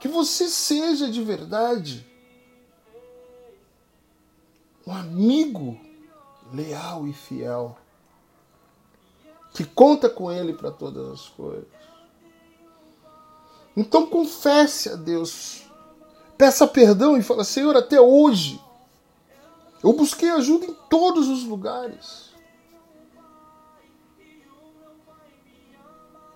Que 0.00 0.08
você 0.08 0.48
seja 0.48 1.10
de 1.10 1.22
verdade 1.22 2.06
um 4.86 4.92
amigo 4.92 5.78
leal 6.54 7.06
e 7.06 7.12
fiel 7.12 7.76
que 9.52 9.62
conta 9.66 10.08
com 10.08 10.32
ele 10.32 10.54
para 10.54 10.70
todas 10.70 11.06
as 11.10 11.28
coisas. 11.28 11.68
Então 13.76 14.06
confesse 14.06 14.88
a 14.88 14.96
Deus 14.96 15.70
Peça 16.42 16.66
perdão 16.66 17.16
e 17.16 17.22
fala: 17.22 17.44
Senhor, 17.44 17.76
até 17.76 18.00
hoje 18.00 18.60
eu 19.80 19.92
busquei 19.92 20.28
ajuda 20.28 20.66
em 20.66 20.74
todos 20.90 21.28
os 21.28 21.44
lugares. 21.44 22.32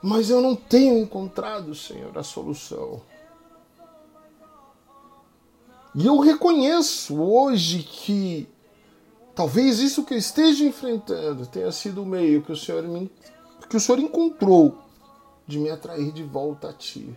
Mas 0.01 0.31
eu 0.31 0.41
não 0.41 0.55
tenho 0.55 0.97
encontrado, 0.97 1.75
Senhor, 1.75 2.17
a 2.17 2.23
solução. 2.23 3.03
E 5.93 6.07
eu 6.07 6.21
reconheço 6.21 7.21
hoje 7.21 7.83
que 7.83 8.49
talvez 9.35 9.81
isso 9.81 10.05
que 10.05 10.15
eu 10.15 10.19
esteja 10.19 10.65
enfrentando 10.65 11.49
tenha 11.49 11.73
sido 11.73 12.05
o 12.05 12.07
meio 12.07 12.43
que 12.43 12.53
o 12.53 12.57
Senhor 12.57 12.85
me, 12.85 13.11
que 13.69 13.77
o 13.77 13.81
Senhor 13.81 13.99
encontrou 13.99 14.79
de 15.49 15.59
me 15.59 15.69
atrair 15.69 16.13
de 16.13 16.23
volta 16.23 16.69
a 16.69 16.73
ti. 16.73 17.13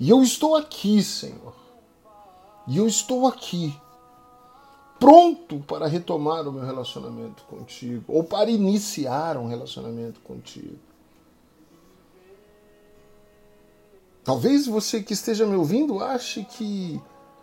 E 0.00 0.10
eu 0.10 0.20
estou 0.20 0.56
aqui, 0.56 1.00
Senhor. 1.00 1.61
E 2.66 2.78
eu 2.78 2.86
estou 2.86 3.26
aqui 3.26 3.74
pronto 4.98 5.58
para 5.66 5.88
retomar 5.88 6.46
o 6.46 6.52
meu 6.52 6.64
relacionamento 6.64 7.42
contigo 7.44 8.04
ou 8.06 8.22
para 8.22 8.50
iniciar 8.50 9.36
um 9.36 9.48
relacionamento 9.48 10.20
contigo. 10.20 10.78
Talvez 14.22 14.66
você 14.66 15.02
que 15.02 15.12
esteja 15.12 15.44
me 15.44 15.56
ouvindo 15.56 15.98
ache 15.98 16.44
que 16.44 17.00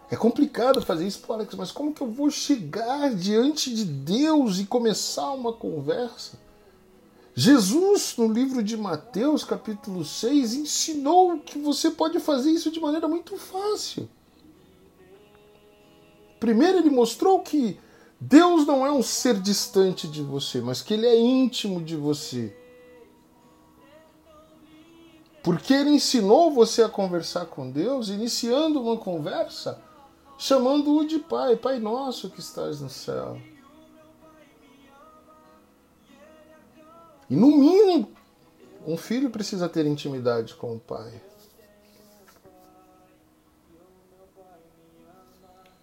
é 0.10 0.16
complicado 0.16 0.82
fazer 0.82 1.06
isso, 1.06 1.22
Alex, 1.32 1.54
mas 1.56 1.72
como 1.72 1.94
que 1.94 2.02
eu 2.02 2.10
vou 2.10 2.32
chegar 2.32 3.14
diante 3.14 3.74
de 3.76 3.84
Deus 3.84 4.60
e 4.60 4.66
começar 4.66 5.32
uma 5.32 5.52
conversa? 5.52 6.40
Jesus, 7.36 8.16
no 8.18 8.32
livro 8.32 8.64
de 8.64 8.76
Mateus, 8.76 9.44
capítulo 9.44 10.04
6, 10.04 10.54
ensinou 10.54 11.40
que 11.40 11.60
você 11.60 11.92
pode 11.92 12.20
fazer 12.20 12.52
isso 12.52 12.72
de 12.72 12.80
maneira 12.80 13.08
muito 13.08 13.38
fácil. 13.38 14.10
Primeiro, 16.40 16.80
ele 16.80 16.90
mostrou 16.90 17.40
que 17.40 17.80
Deus 18.20 18.66
não 18.66 18.86
é 18.86 18.92
um 18.92 19.02
ser 19.02 19.40
distante 19.40 20.08
de 20.08 20.22
você, 20.22 20.62
mas 20.62 20.82
que 20.82 20.94
ele 20.94 21.06
é 21.06 21.20
íntimo 21.20 21.84
de 21.84 21.96
você. 21.96 22.56
Porque 25.42 25.74
ele 25.74 25.92
ensinou 25.92 26.52
você 26.52 26.84
a 26.84 26.90
conversar 26.90 27.46
com 27.46 27.72
Deus, 27.72 28.10
iniciando 28.10 28.82
uma 28.82 28.98
conversa, 28.98 29.82
chamando-o 30.38 31.06
de 31.06 31.20
Pai, 31.20 31.56
Pai 31.56 31.80
nosso 31.80 32.30
que 32.30 32.40
estás 32.40 32.82
no 32.82 32.90
céu. 32.90 33.40
E 37.30 37.36
no 37.36 37.48
mínimo, 37.48 38.12
um 38.86 38.98
filho 38.98 39.30
precisa 39.30 39.70
ter 39.70 39.86
intimidade 39.86 40.56
com 40.56 40.76
o 40.76 40.80
pai. 40.80 41.22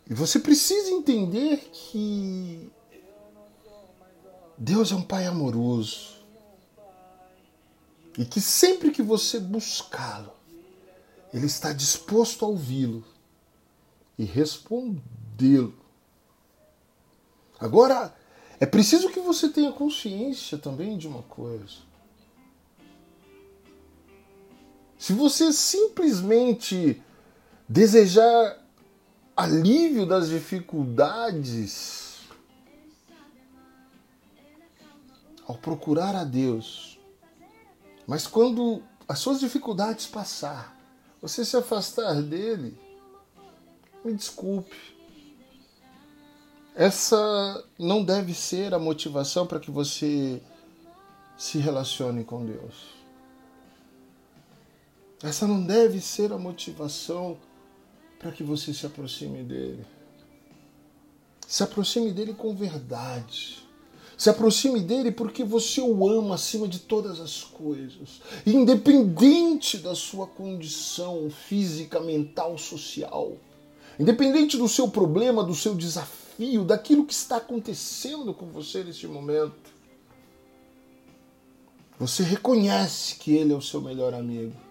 E 0.09 0.15
você 0.15 0.39
precisa 0.39 0.91
entender 0.91 1.69
que 1.73 2.71
Deus 4.57 4.93
é 4.93 4.95
um 4.95 5.03
pai 5.03 5.27
amoroso. 5.27 6.17
E 8.17 8.25
que 8.25 8.41
sempre 8.41 8.91
que 8.91 9.03
você 9.03 9.39
buscá-lo, 9.39 10.33
ele 11.35 11.47
está 11.47 11.73
disposto 11.73 12.45
a 12.45 12.49
ouvi-lo 12.49 13.05
e 14.19 14.25
respondê-lo. 14.25 15.75
Agora, 17.59 18.15
é 18.59 18.65
preciso 18.65 19.11
que 19.11 19.21
você 19.21 19.49
tenha 19.49 19.73
consciência 19.73 20.57
também 20.57 20.97
de 20.97 21.07
uma 21.07 21.23
coisa. 21.25 21.85
Se 24.99 25.13
você 25.13 25.53
simplesmente 25.53 27.03
desejar 27.69 28.66
alívio 29.37 30.07
das 30.07 30.31
dificuldades, 30.31 32.21
ao 35.47 35.57
procurar 35.59 36.17
a 36.17 36.25
Deus, 36.25 36.99
mas 38.07 38.27
quando 38.27 38.83
as 39.07 39.19
suas 39.19 39.39
dificuldades 39.39 40.07
passar, 40.07 40.75
você 41.21 41.45
se 41.45 41.57
afastar 41.57 42.23
dele, 42.23 42.81
me 44.05 44.15
desculpe, 44.15 44.97
essa 46.75 47.65
não 47.79 48.03
deve 48.03 48.33
ser 48.33 48.73
a 48.75 48.79
motivação 48.79 49.47
para 49.47 49.61
que 49.61 49.71
você 49.71 50.43
se 51.37 51.59
relacione 51.59 52.25
com 52.25 52.45
Deus. 52.45 52.97
Essa 55.23 55.47
não 55.47 55.63
deve 55.63 56.01
ser 56.01 56.33
a 56.33 56.39
motivação 56.39 57.39
para 58.19 58.33
que 58.33 58.43
você 58.43 58.73
se 58.73 58.87
aproxime 58.87 59.43
dele. 59.43 59.85
Se 61.47 61.63
aproxime 61.63 62.11
dele 62.11 62.35
com 62.35 62.55
verdade. 62.55 63.65
Se 64.17 64.31
aproxime 64.31 64.81
dele 64.81 65.13
porque 65.13 65.45
você 65.45 65.81
o 65.81 66.09
ama 66.09 66.37
acima 66.37 66.67
de 66.67 66.79
todas 66.79 67.21
as 67.21 67.45
coisas, 67.45 68.23
independente 68.47 69.77
da 69.77 69.95
sua 69.95 70.27
condição 70.27 71.29
física, 71.31 72.01
mental, 72.01 72.57
social, 72.57 73.37
independente 74.01 74.57
do 74.57 74.69
seu 74.69 74.89
problema, 74.89 75.45
do 75.45 75.55
seu 75.55 75.75
desafio 75.75 76.65
daquilo 76.65 77.05
que 77.05 77.13
está 77.13 77.37
acontecendo 77.37 78.33
com 78.33 78.47
você 78.47 78.83
neste 78.83 79.07
momento. 79.07 79.77
Você 81.99 82.23
reconhece 82.23 83.17
que 83.17 83.35
ele 83.35 83.53
é 83.53 83.57
o 83.57 83.63
seu 83.63 83.81
melhor 83.81 84.15
amigo. 84.15 84.66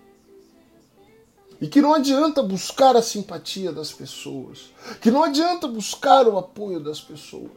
E 1.65 1.67
que 1.67 1.82
não 1.82 1.95
adianta 1.95 2.43
buscar 2.43 2.95
a 2.95 3.01
simpatia 3.01 3.71
das 3.71 3.91
pessoas, 3.91 4.71
que 5.01 5.10
não 5.10 5.23
adianta 5.23 5.67
buscar 5.67 6.28
o 6.28 6.38
apoio 6.38 6.80
das 6.80 7.01
pessoas. 7.01 7.49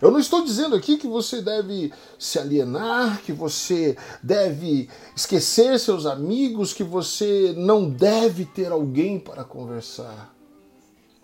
Eu 0.00 0.12
não 0.12 0.20
estou 0.20 0.44
dizendo 0.44 0.76
aqui 0.76 0.96
que 0.96 1.08
você 1.08 1.42
deve 1.42 1.92
se 2.16 2.38
alienar, 2.38 3.20
que 3.22 3.32
você 3.32 3.98
deve 4.22 4.88
esquecer 5.16 5.80
seus 5.80 6.06
amigos, 6.06 6.72
que 6.72 6.84
você 6.84 7.52
não 7.56 7.90
deve 7.90 8.44
ter 8.44 8.70
alguém 8.70 9.18
para 9.18 9.42
conversar 9.42 10.32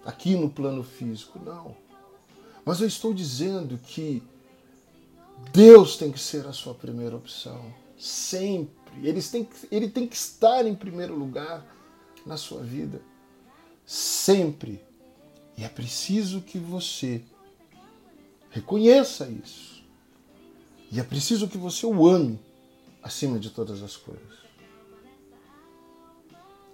aqui 0.04 0.34
no 0.34 0.50
plano 0.50 0.82
físico, 0.82 1.38
não. 1.38 1.76
Mas 2.64 2.80
eu 2.80 2.88
estou 2.88 3.14
dizendo 3.14 3.78
que 3.78 4.24
Deus 5.52 5.96
tem 5.96 6.10
que 6.10 6.18
ser 6.18 6.48
a 6.48 6.52
sua 6.52 6.74
primeira 6.74 7.14
opção. 7.14 7.72
Sempre. 7.96 8.74
Ele 9.04 9.22
tem, 9.22 9.48
ele 9.70 9.88
tem 9.88 10.04
que 10.08 10.16
estar 10.16 10.66
em 10.66 10.74
primeiro 10.74 11.14
lugar 11.14 11.75
na 12.26 12.36
sua 12.36 12.60
vida. 12.62 13.00
Sempre. 13.86 14.84
E 15.56 15.64
é 15.64 15.68
preciso 15.68 16.42
que 16.42 16.58
você 16.58 17.22
reconheça 18.50 19.28
isso. 19.28 19.82
E 20.90 21.00
é 21.00 21.02
preciso 21.02 21.48
que 21.48 21.56
você 21.56 21.86
o 21.86 22.06
ame 22.06 22.38
acima 23.02 23.38
de 23.38 23.50
todas 23.50 23.82
as 23.82 23.96
coisas. 23.96 24.36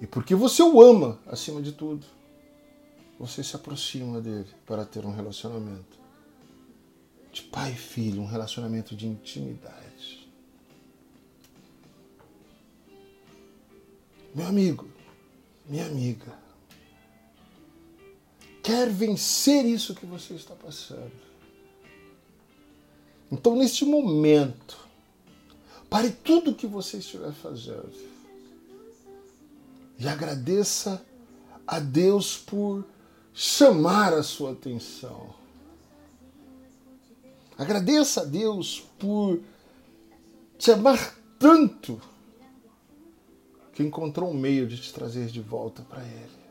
E 0.00 0.06
porque 0.06 0.34
você 0.34 0.62
o 0.62 0.80
ama 0.80 1.20
acima 1.26 1.62
de 1.62 1.72
tudo, 1.72 2.04
você 3.18 3.44
se 3.44 3.54
aproxima 3.54 4.20
dele 4.20 4.48
para 4.66 4.84
ter 4.84 5.04
um 5.06 5.14
relacionamento 5.14 6.00
de 7.32 7.42
pai 7.42 7.72
e 7.72 7.76
filho, 7.76 8.20
um 8.20 8.26
relacionamento 8.26 8.96
de 8.96 9.06
intimidade. 9.06 10.28
Meu 14.34 14.46
amigo, 14.46 14.88
minha 15.66 15.86
amiga, 15.86 16.32
quer 18.62 18.88
vencer 18.88 19.64
isso 19.64 19.94
que 19.94 20.06
você 20.06 20.34
está 20.34 20.54
passando. 20.54 21.12
Então, 23.30 23.56
neste 23.56 23.84
momento, 23.84 24.78
pare 25.88 26.10
tudo 26.10 26.50
o 26.50 26.54
que 26.54 26.66
você 26.66 26.98
estiver 26.98 27.32
fazendo 27.32 27.92
e 29.98 30.06
agradeça 30.06 31.04
a 31.66 31.78
Deus 31.78 32.36
por 32.36 32.84
chamar 33.32 34.12
a 34.12 34.22
sua 34.22 34.52
atenção. 34.52 35.34
Agradeça 37.56 38.22
a 38.22 38.24
Deus 38.24 38.84
por 38.98 39.40
te 40.58 40.70
amar 40.70 41.16
tanto 41.38 42.00
que 43.72 43.82
encontrou 43.82 44.30
um 44.30 44.34
meio 44.34 44.66
de 44.66 44.80
te 44.80 44.92
trazer 44.92 45.26
de 45.26 45.40
volta 45.40 45.82
para 45.82 46.02
Ele. 46.02 46.42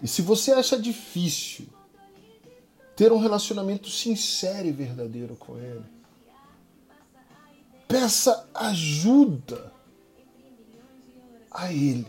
E 0.00 0.06
se 0.06 0.22
você 0.22 0.52
acha 0.52 0.78
difícil 0.78 1.66
ter 2.94 3.12
um 3.12 3.18
relacionamento 3.18 3.88
sincero 3.88 4.68
e 4.68 4.72
verdadeiro 4.72 5.34
com 5.36 5.58
Ele, 5.58 5.84
peça 7.88 8.48
ajuda 8.54 9.72
a 11.50 11.72
Ele 11.72 12.06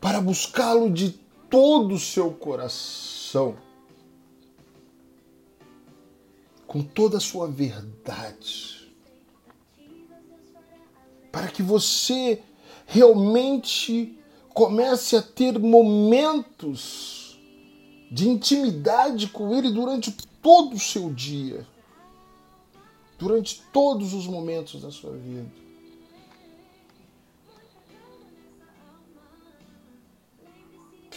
para 0.00 0.20
buscá-lo 0.20 0.90
de 0.90 1.12
todo 1.50 1.94
o 1.94 1.98
seu 1.98 2.32
coração, 2.32 3.56
com 6.66 6.82
toda 6.82 7.16
a 7.16 7.20
sua 7.20 7.48
verdade, 7.48 8.77
para 11.30 11.48
que 11.48 11.62
você 11.62 12.42
realmente 12.86 14.18
comece 14.54 15.16
a 15.16 15.22
ter 15.22 15.58
momentos 15.58 17.38
de 18.10 18.28
intimidade 18.28 19.28
com 19.28 19.54
Ele 19.54 19.70
durante 19.70 20.10
todo 20.42 20.74
o 20.74 20.80
seu 20.80 21.12
dia, 21.12 21.66
durante 23.18 23.62
todos 23.72 24.14
os 24.14 24.26
momentos 24.26 24.80
da 24.80 24.90
sua 24.90 25.12
vida. 25.12 25.68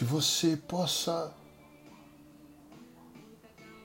que 0.02 0.06
você 0.06 0.58
possa 0.58 1.32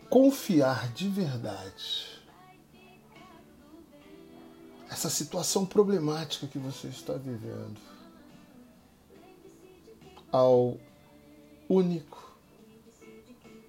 confiar 0.09 0.91
de 0.95 1.11
verdade 1.11 2.16
essa 4.91 5.11
situação 5.11 5.67
problemática 5.67 6.47
que 6.47 6.59
você 6.59 6.89
está 6.89 7.15
vivendo 7.15 7.81
ao 10.31 10.79
único 11.69 12.37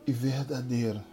e 0.06 0.12
verdadeiro 0.12 1.04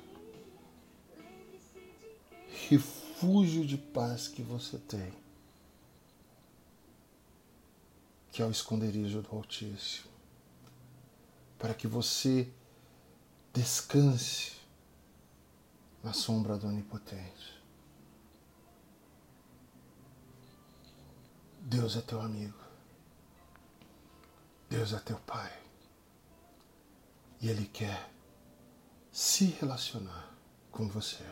refúgio 2.69 3.65
de 3.67 3.77
paz 3.77 4.29
que 4.29 4.43
você 4.43 4.79
tem, 4.79 5.13
que 8.33 8.43
é 8.43 8.47
o 8.47 8.51
esconderijo 8.51 9.23
do 9.23 9.37
Altíssimo, 9.37 10.11
para 11.59 11.75
que 11.75 11.87
você 11.87 12.49
descanse 13.53 14.53
na 16.03 16.13
sombra 16.13 16.57
do 16.57 16.67
Onipotente. 16.67 17.54
Deus 21.65 21.97
é 21.97 22.03
teu 22.03 22.21
amigo. 22.21 22.59
Deus 24.69 24.93
é 24.93 24.99
teu 24.99 25.17
Pai. 25.21 25.51
E 27.41 27.49
Ele 27.49 27.65
quer 27.67 28.11
se 29.11 29.47
relacionar 29.47 30.31
com 30.71 30.87
você. 30.89 31.25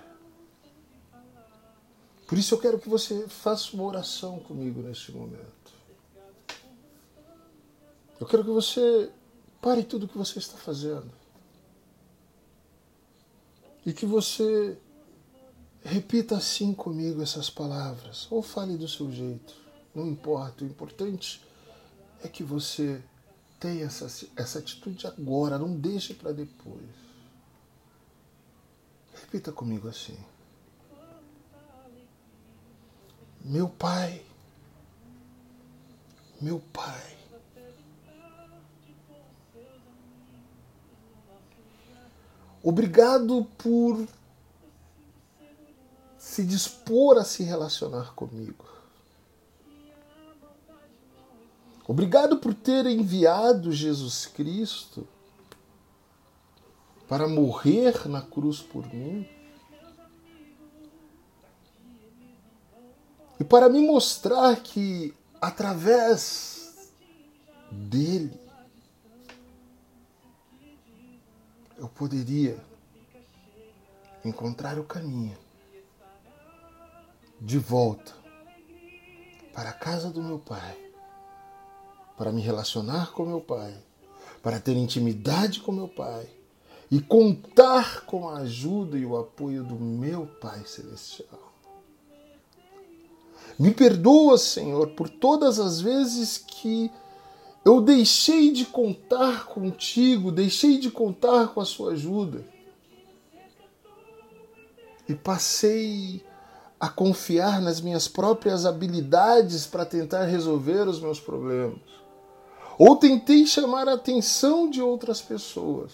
Por 2.26 2.38
isso 2.38 2.54
eu 2.54 2.58
quero 2.58 2.78
que 2.78 2.88
você 2.88 3.28
faça 3.28 3.74
uma 3.74 3.84
oração 3.84 4.38
comigo 4.40 4.80
neste 4.80 5.12
momento. 5.12 5.72
Eu 8.18 8.26
quero 8.26 8.42
que 8.42 8.50
você 8.50 9.10
pare 9.60 9.84
tudo 9.84 10.06
o 10.06 10.08
que 10.08 10.16
você 10.16 10.38
está 10.38 10.56
fazendo. 10.56 11.10
E 13.84 13.92
que 13.92 14.06
você 14.06 14.78
repita 15.84 16.36
assim 16.36 16.72
comigo 16.72 17.20
essas 17.20 17.50
palavras, 17.50 18.28
ou 18.30 18.42
fale 18.42 18.78
do 18.78 18.88
seu 18.88 19.10
jeito, 19.12 19.61
não 19.94 20.06
importa. 20.06 20.64
O 20.64 20.66
importante 20.66 21.42
é 22.22 22.28
que 22.28 22.42
você 22.42 23.02
tenha 23.58 23.84
essa, 23.84 24.06
essa 24.36 24.58
atitude 24.58 25.06
agora, 25.06 25.58
não 25.58 25.76
deixe 25.76 26.14
para 26.14 26.32
depois. 26.32 26.88
Repita 29.14 29.52
comigo 29.52 29.88
assim. 29.88 30.18
Meu 33.44 33.68
pai, 33.68 34.24
meu 36.40 36.60
pai, 36.72 37.22
Obrigado 42.62 43.44
por 43.58 44.06
se 46.16 46.44
dispor 46.44 47.18
a 47.18 47.24
se 47.24 47.42
relacionar 47.42 48.14
comigo. 48.14 48.64
Obrigado 51.92 52.38
por 52.38 52.54
ter 52.54 52.86
enviado 52.86 53.70
Jesus 53.70 54.24
Cristo 54.24 55.06
para 57.06 57.28
morrer 57.28 58.08
na 58.08 58.22
cruz 58.22 58.62
por 58.62 58.86
mim 58.86 59.28
e 63.38 63.44
para 63.44 63.68
me 63.68 63.86
mostrar 63.86 64.62
que 64.62 65.14
através 65.38 66.90
dele 67.70 68.40
eu 71.76 71.90
poderia 71.90 72.58
encontrar 74.24 74.78
o 74.78 74.84
caminho 74.84 75.36
de 77.38 77.58
volta 77.58 78.14
para 79.52 79.68
a 79.68 79.74
casa 79.74 80.08
do 80.08 80.22
meu 80.22 80.38
pai, 80.38 80.91
para 82.16 82.32
me 82.32 82.40
relacionar 82.40 83.12
com 83.12 83.24
meu 83.24 83.40
pai, 83.40 83.74
para 84.42 84.60
ter 84.60 84.76
intimidade 84.76 85.60
com 85.60 85.72
meu 85.72 85.88
pai 85.88 86.28
e 86.92 87.00
contar 87.00 88.04
com 88.04 88.28
a 88.28 88.40
ajuda 88.40 88.98
e 88.98 89.06
o 89.06 89.16
apoio 89.16 89.64
do 89.64 89.76
meu 89.76 90.26
Pai 90.26 90.62
Celestial. 90.66 91.54
Me 93.58 93.70
perdoa, 93.70 94.36
Senhor, 94.36 94.88
por 94.88 95.08
todas 95.08 95.58
as 95.58 95.80
vezes 95.80 96.36
que 96.36 96.90
eu 97.64 97.80
deixei 97.80 98.50
de 98.52 98.66
contar 98.66 99.46
contigo, 99.46 100.30
deixei 100.30 100.78
de 100.78 100.90
contar 100.90 101.48
com 101.54 101.60
a 101.62 101.64
sua 101.64 101.92
ajuda. 101.92 102.44
E 105.08 105.14
passei 105.14 106.22
a 106.78 106.88
confiar 106.88 107.62
nas 107.62 107.80
minhas 107.80 108.06
próprias 108.06 108.66
habilidades 108.66 109.66
para 109.66 109.86
tentar 109.86 110.24
resolver 110.24 110.88
os 110.88 111.00
meus 111.00 111.18
problemas. 111.20 111.78
Ou 112.84 112.96
tentei 112.96 113.46
chamar 113.46 113.88
a 113.88 113.92
atenção 113.92 114.68
de 114.68 114.82
outras 114.82 115.22
pessoas 115.22 115.92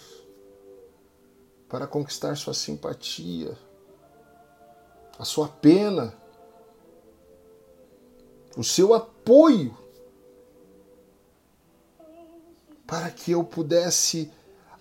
para 1.67 1.85
conquistar 1.85 2.35
sua 2.35 2.55
simpatia, 2.55 3.55
a 5.19 5.23
sua 5.23 5.47
pena, 5.47 6.17
o 8.57 8.63
seu 8.63 8.95
apoio 8.95 9.77
para 12.87 13.11
que 13.11 13.33
eu 13.33 13.43
pudesse 13.43 14.31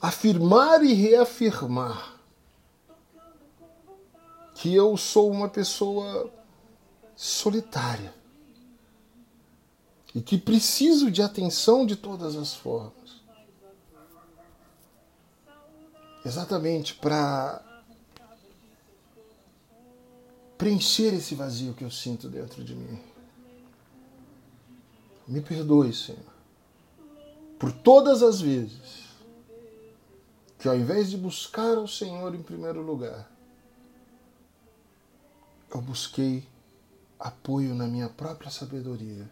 afirmar 0.01 0.83
e 0.83 0.94
reafirmar 0.94 2.18
que 4.55 4.75
eu 4.75 4.97
sou 4.97 5.31
uma 5.31 5.51
pessoa 5.51 6.33
solitária 7.14 8.17
e 10.18 10.22
que 10.22 10.37
preciso 10.37 11.11
de 11.11 11.22
atenção 11.22 11.87
de 11.87 11.96
todas 11.96 12.37
as 12.37 12.54
formas. 12.54 12.92
Exatamente 16.24 16.94
para 16.94 17.62
preencher 20.57 21.14
esse 21.14 21.35
vazio 21.35 21.72
que 21.72 21.85
eu 21.85 21.90
sinto 21.90 22.28
dentro 22.28 22.64
de 22.64 22.74
mim. 22.74 22.98
Me 25.26 25.40
perdoe, 25.40 25.94
Senhor 25.94 26.38
por 27.59 27.72
todas 27.72 28.22
as 28.22 28.40
vezes 28.40 29.09
que 30.59 30.68
ao 30.68 30.76
invés 30.76 31.11
de 31.11 31.16
buscar 31.16 31.76
o 31.78 31.87
Senhor 31.87 32.35
em 32.35 32.42
primeiro 32.42 32.83
lugar, 32.83 33.31
eu 35.72 35.81
busquei 35.81 36.46
apoio 37.18 37.74
na 37.74 37.87
minha 37.87 38.09
própria 38.09 38.50
sabedoria 38.50 39.28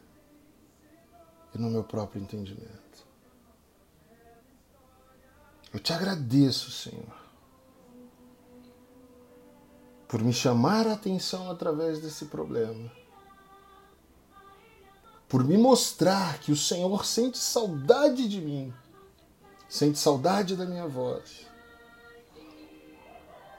e 1.56 1.60
no 1.60 1.70
meu 1.70 1.82
próprio 1.82 2.22
entendimento. 2.22 3.06
Eu 5.72 5.80
te 5.80 5.92
agradeço, 5.92 6.70
Senhor, 6.70 7.16
por 10.06 10.22
me 10.22 10.32
chamar 10.32 10.86
a 10.86 10.92
atenção 10.92 11.50
através 11.50 12.00
desse 12.00 12.26
problema 12.26 12.90
por 15.28 15.44
me 15.44 15.56
mostrar 15.56 16.38
que 16.38 16.52
o 16.52 16.56
Senhor 16.56 17.04
sente 17.04 17.38
saudade 17.38 18.28
de 18.28 18.40
mim, 18.40 18.72
sente 19.68 19.98
saudade 19.98 20.54
da 20.54 20.64
minha 20.64 20.86
voz, 20.86 21.46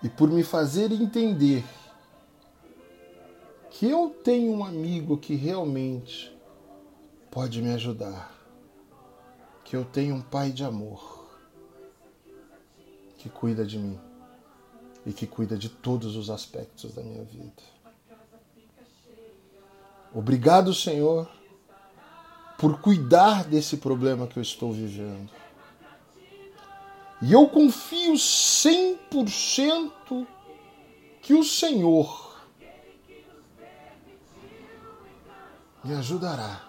e 0.02 0.10
por 0.10 0.30
me 0.30 0.44
fazer 0.44 0.92
entender 0.92 1.66
que 3.72 3.90
eu 3.90 4.10
tenho 4.24 4.54
um 4.54 4.64
amigo 4.64 5.18
que 5.18 5.36
realmente 5.36 6.36
pode 7.38 7.62
me 7.62 7.70
ajudar, 7.70 8.34
que 9.64 9.76
eu 9.76 9.86
tenho 9.86 10.16
um 10.16 10.22
pai 10.24 10.52
de 10.52 10.64
amor 10.64 11.30
que 13.20 13.30
cuida 13.30 13.64
de 13.64 13.78
mim 13.78 14.00
e 15.06 15.14
que 15.14 15.28
cuida 15.28 15.56
de 15.56 15.70
todos 15.70 16.16
os 16.16 16.32
aspectos 16.32 16.96
da 16.96 17.04
minha 17.04 17.24
vida. 17.24 17.62
Obrigado, 20.12 20.74
Senhor 20.74 21.30
por 22.58 22.82
cuidar 22.82 23.44
desse 23.44 23.78
problema 23.78 24.26
que 24.26 24.40
eu 24.40 24.42
estou 24.42 24.74
vivendo. 24.74 25.30
E 27.22 27.32
eu 27.32 27.48
confio 27.48 28.14
100% 28.14 30.26
que 31.22 31.36
o 31.36 31.44
Senhor 31.44 32.36
me 35.84 35.94
ajudará 35.94 36.67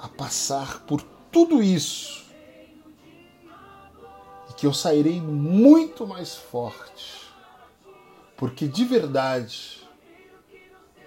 a 0.00 0.08
passar 0.08 0.80
por 0.80 1.02
tudo 1.30 1.62
isso 1.62 2.24
e 4.48 4.52
que 4.54 4.66
eu 4.66 4.72
sairei 4.72 5.20
muito 5.20 6.06
mais 6.06 6.34
forte, 6.34 7.30
porque 8.36 8.66
de 8.66 8.84
verdade 8.84 9.88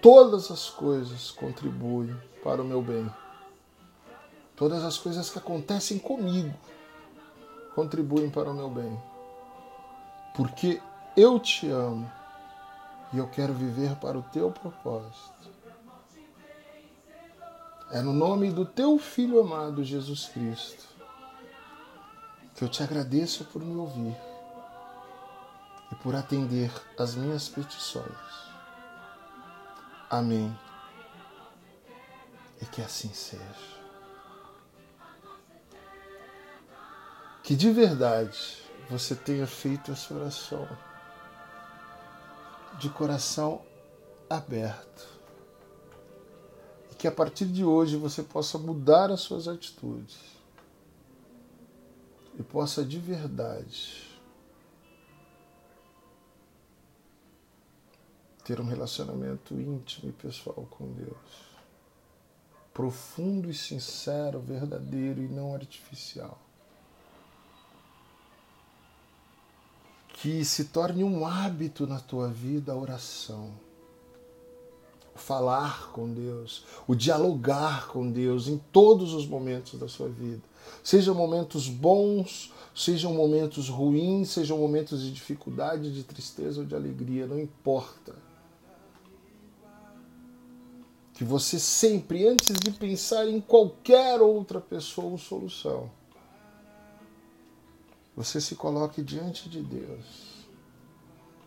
todas 0.02 0.52
as 0.52 0.70
coisas 0.70 1.32
contribuem 1.32 2.16
para 2.44 2.62
o 2.62 2.66
meu 2.66 2.82
bem 2.82 3.10
todas 4.56 4.84
as 4.84 4.98
coisas 4.98 5.30
que 5.30 5.40
acontecem 5.40 5.98
comigo 5.98 6.54
contribuem 7.74 8.30
para 8.30 8.50
o 8.50 8.54
meu 8.54 8.70
bem. 8.70 9.02
Porque 10.36 10.82
eu 11.16 11.40
te 11.40 11.70
amo 11.70 12.10
e 13.12 13.18
eu 13.18 13.28
quero 13.28 13.54
viver 13.54 13.96
para 13.98 14.18
o 14.18 14.24
teu 14.24 14.52
propósito. 14.52 15.33
É 17.94 18.02
no 18.02 18.12
nome 18.12 18.52
do 18.52 18.66
teu 18.66 18.98
Filho 18.98 19.40
amado 19.40 19.84
Jesus 19.84 20.26
Cristo 20.26 20.84
que 22.56 22.64
eu 22.64 22.68
te 22.68 22.82
agradeço 22.82 23.46
por 23.46 23.64
me 23.64 23.76
ouvir 23.76 24.18
e 25.92 25.96
por 25.98 26.16
atender 26.16 26.72
as 26.98 27.14
minhas 27.14 27.48
petições. 27.48 28.18
Amém. 30.10 30.58
E 32.60 32.66
que 32.66 32.82
assim 32.82 33.14
seja. 33.14 33.44
Que 37.44 37.56
de 37.56 37.72
verdade 37.72 38.58
você 38.90 39.16
tenha 39.16 39.46
feito 39.46 39.92
essa 39.92 40.12
oração 40.16 40.68
de 42.80 42.90
coração 42.90 43.62
aberto. 44.28 45.13
Que 47.04 47.08
a 47.10 47.12
partir 47.12 47.48
de 47.48 47.66
hoje 47.66 47.98
você 47.98 48.24
possa 48.24 48.58
mudar 48.58 49.12
as 49.12 49.20
suas 49.20 49.46
atitudes 49.46 50.18
e 52.40 52.42
possa 52.42 52.82
de 52.82 52.98
verdade 52.98 54.10
ter 58.46 58.62
um 58.62 58.66
relacionamento 58.66 59.54
íntimo 59.54 60.12
e 60.12 60.14
pessoal 60.14 60.66
com 60.72 60.94
Deus. 60.94 61.58
Profundo 62.74 63.50
e 63.50 63.54
sincero, 63.54 64.40
verdadeiro 64.40 65.22
e 65.22 65.28
não 65.28 65.54
artificial. 65.54 66.40
Que 70.08 70.46
se 70.46 70.64
torne 70.70 71.04
um 71.04 71.26
hábito 71.26 71.86
na 71.86 72.00
tua 72.00 72.30
vida 72.30 72.72
a 72.72 72.78
oração. 72.78 73.52
O 75.16 75.20
falar 75.20 75.92
com 75.92 76.12
Deus, 76.12 76.66
o 76.88 76.96
dialogar 76.96 77.88
com 77.88 78.10
Deus 78.12 78.48
em 78.48 78.58
todos 78.72 79.14
os 79.14 79.28
momentos 79.28 79.80
da 79.80 79.88
sua 79.88 80.10
vida. 80.10 80.42
Sejam 80.84 81.14
momentos 81.14 81.68
bons, 81.70 82.52
sejam 82.76 83.14
momentos 83.14 83.70
ruins, 83.70 84.30
sejam 84.30 84.58
momentos 84.58 85.02
de 85.02 85.12
dificuldade, 85.12 85.94
de 85.94 86.04
tristeza 86.04 86.62
ou 86.62 86.66
de 86.66 86.76
alegria, 86.76 87.28
não 87.28 87.40
importa 87.40 88.16
que 91.14 91.24
você 91.24 91.60
sempre, 91.60 92.28
antes 92.28 92.58
de 92.58 92.72
pensar 92.72 93.28
em 93.28 93.40
qualquer 93.40 94.20
outra 94.20 94.60
pessoa 94.60 95.12
ou 95.12 95.18
solução, 95.18 95.90
você 98.16 98.42
se 98.42 98.56
coloque 98.56 99.02
diante 99.02 99.48
de 99.48 99.62
Deus 99.62 100.06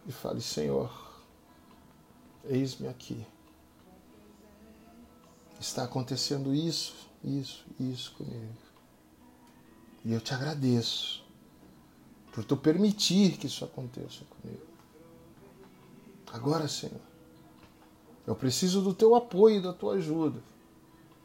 e 0.07 0.13
fale: 0.13 0.41
Senhor, 0.41 0.91
eis-me 2.45 2.89
aqui. 2.89 3.27
Está 5.61 5.85
acontecendo 5.85 6.55
isso, 6.55 6.95
isso, 7.25 7.65
isso 7.81 8.13
comigo. 8.13 8.55
E 10.05 10.13
eu 10.13 10.21
te 10.21 10.35
agradeço 10.35 11.25
por 12.33 12.45
tu 12.45 12.57
permitir 12.57 13.39
que 13.39 13.47
isso 13.47 13.65
aconteça 13.65 14.25
comigo. 14.25 14.67
Agora, 16.33 16.69
Senhor, 16.69 17.01
eu 18.27 18.35
preciso 18.35 18.83
do 18.83 18.93
teu 18.93 19.15
apoio, 19.15 19.63
da 19.63 19.73
tua 19.73 19.95
ajuda, 19.95 20.43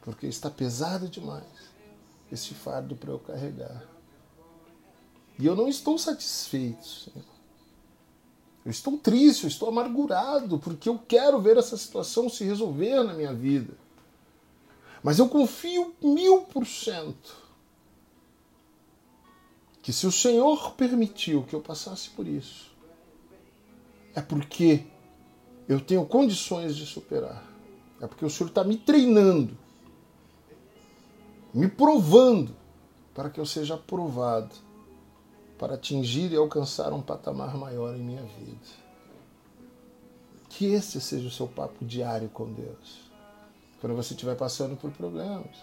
porque 0.01 0.27
está 0.27 0.49
pesado 0.49 1.09
demais 1.09 1.71
esse 2.31 2.53
fardo 2.53 2.95
para 2.95 3.11
eu 3.11 3.19
carregar. 3.19 3.83
E 5.37 5.45
eu 5.45 5.55
não 5.55 5.67
estou 5.67 5.97
satisfeito, 5.97 6.85
Senhor. 6.85 7.25
Eu 8.63 8.71
estou 8.71 8.97
triste, 8.97 9.43
eu 9.43 9.47
estou 9.47 9.69
amargurado, 9.69 10.59
porque 10.59 10.87
eu 10.87 10.99
quero 10.99 11.41
ver 11.41 11.57
essa 11.57 11.75
situação 11.75 12.29
se 12.29 12.43
resolver 12.43 13.03
na 13.03 13.13
minha 13.13 13.33
vida. 13.33 13.73
Mas 15.03 15.19
eu 15.19 15.27
confio 15.27 15.95
mil 16.01 16.41
por 16.41 16.65
cento 16.65 17.41
que 19.81 19.91
se 19.91 20.05
o 20.05 20.11
Senhor 20.11 20.73
permitiu 20.73 21.43
que 21.43 21.55
eu 21.55 21.61
passasse 21.61 22.09
por 22.11 22.27
isso, 22.27 22.71
é 24.13 24.21
porque 24.21 24.85
eu 25.67 25.79
tenho 25.79 26.05
condições 26.05 26.75
de 26.75 26.85
superar. 26.85 27.49
É 27.99 28.07
porque 28.07 28.25
o 28.25 28.29
Senhor 28.29 28.49
está 28.49 28.63
me 28.63 28.77
treinando, 28.77 29.57
me 31.53 31.67
provando, 31.67 32.55
para 33.13 33.29
que 33.29 33.39
eu 33.39 33.45
seja 33.45 33.75
aprovado, 33.75 34.55
para 35.57 35.75
atingir 35.75 36.31
e 36.31 36.35
alcançar 36.35 36.93
um 36.93 37.01
patamar 37.01 37.55
maior 37.55 37.95
em 37.95 38.01
minha 38.01 38.23
vida. 38.23 38.81
Que 40.49 40.65
esse 40.65 40.99
seja 40.99 41.27
o 41.27 41.31
seu 41.31 41.47
papo 41.47 41.85
diário 41.85 42.29
com 42.29 42.51
Deus. 42.51 43.10
Quando 43.81 43.95
você 43.95 44.13
estiver 44.13 44.35
passando 44.35 44.77
por 44.77 44.91
problemas. 44.91 45.57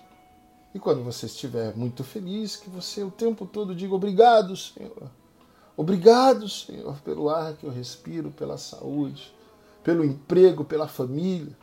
E 0.75 0.79
quando 0.79 1.03
você 1.03 1.25
estiver 1.25 1.75
muito 1.75 2.05
feliz, 2.05 2.57
que 2.57 2.69
você 2.69 3.03
o 3.03 3.11
tempo 3.11 3.47
todo 3.47 3.75
diga 3.75 3.95
obrigado, 3.95 4.55
Senhor. 4.55 5.11
Obrigado, 5.75 6.47
Senhor, 6.47 7.01
pelo 7.01 7.31
ar 7.31 7.55
que 7.55 7.65
eu 7.65 7.71
respiro, 7.71 8.31
pela 8.31 8.59
saúde 8.59 9.33
pelo 9.89 10.05
emprego, 10.05 10.67
pela 10.67 10.87
família. 10.87 11.57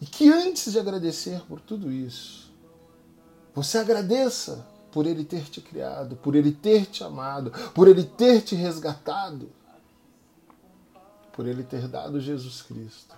E 0.00 0.06
que 0.06 0.32
antes 0.32 0.72
de 0.72 0.78
agradecer 0.78 1.42
por 1.42 1.60
tudo 1.60 1.92
isso, 1.92 2.50
você 3.54 3.76
agradeça 3.76 4.66
por 4.90 5.06
Ele 5.06 5.26
ter 5.26 5.44
te 5.50 5.60
criado, 5.60 6.16
por 6.16 6.34
Ele 6.34 6.52
ter 6.52 6.86
te 6.86 7.04
amado, 7.04 7.50
por 7.74 7.86
Ele 7.86 8.02
ter 8.02 8.40
te 8.40 8.54
resgatado, 8.54 9.50
por 11.34 11.46
Ele 11.46 11.64
ter 11.64 11.88
dado 11.88 12.20
Jesus 12.20 12.62
Cristo, 12.62 13.14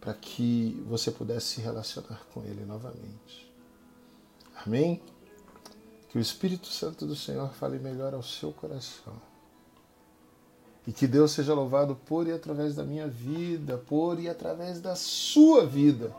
para 0.00 0.12
que 0.12 0.84
você 0.86 1.10
pudesse 1.10 1.46
se 1.54 1.60
relacionar 1.62 2.22
com 2.32 2.44
Ele 2.44 2.64
novamente. 2.64 3.50
Amém? 4.64 5.02
Que 6.10 6.18
o 6.18 6.20
Espírito 6.20 6.68
Santo 6.68 7.06
do 7.06 7.16
Senhor 7.16 7.50
fale 7.54 7.78
melhor 7.78 8.12
ao 8.12 8.22
seu 8.22 8.52
coração. 8.52 9.14
E 10.86 10.92
que 10.92 11.06
Deus 11.06 11.30
seja 11.30 11.54
louvado 11.54 11.96
por 11.96 12.26
e 12.26 12.32
através 12.32 12.74
da 12.74 12.84
minha 12.84 13.08
vida, 13.08 13.78
por 13.78 14.20
e 14.20 14.28
através 14.28 14.82
da 14.82 14.94
sua 14.94 15.64
vida. 15.64 16.14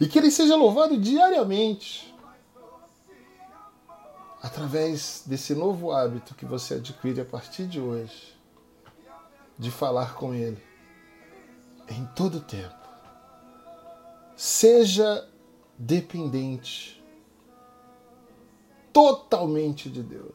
E 0.00 0.08
que 0.08 0.18
Ele 0.18 0.30
seja 0.30 0.56
louvado 0.56 0.96
diariamente, 0.96 2.14
através 4.42 5.22
desse 5.26 5.54
novo 5.54 5.92
hábito 5.92 6.34
que 6.34 6.46
você 6.46 6.74
adquire 6.74 7.20
a 7.20 7.24
partir 7.26 7.66
de 7.66 7.78
hoje, 7.78 8.35
de 9.58 9.70
falar 9.70 10.14
com 10.14 10.34
Ele 10.34 10.62
em 11.88 12.04
todo 12.14 12.38
o 12.38 12.40
tempo. 12.40 12.74
Seja 14.36 15.26
dependente 15.78 17.02
totalmente 18.92 19.90
de 19.90 20.02
Deus. 20.02 20.34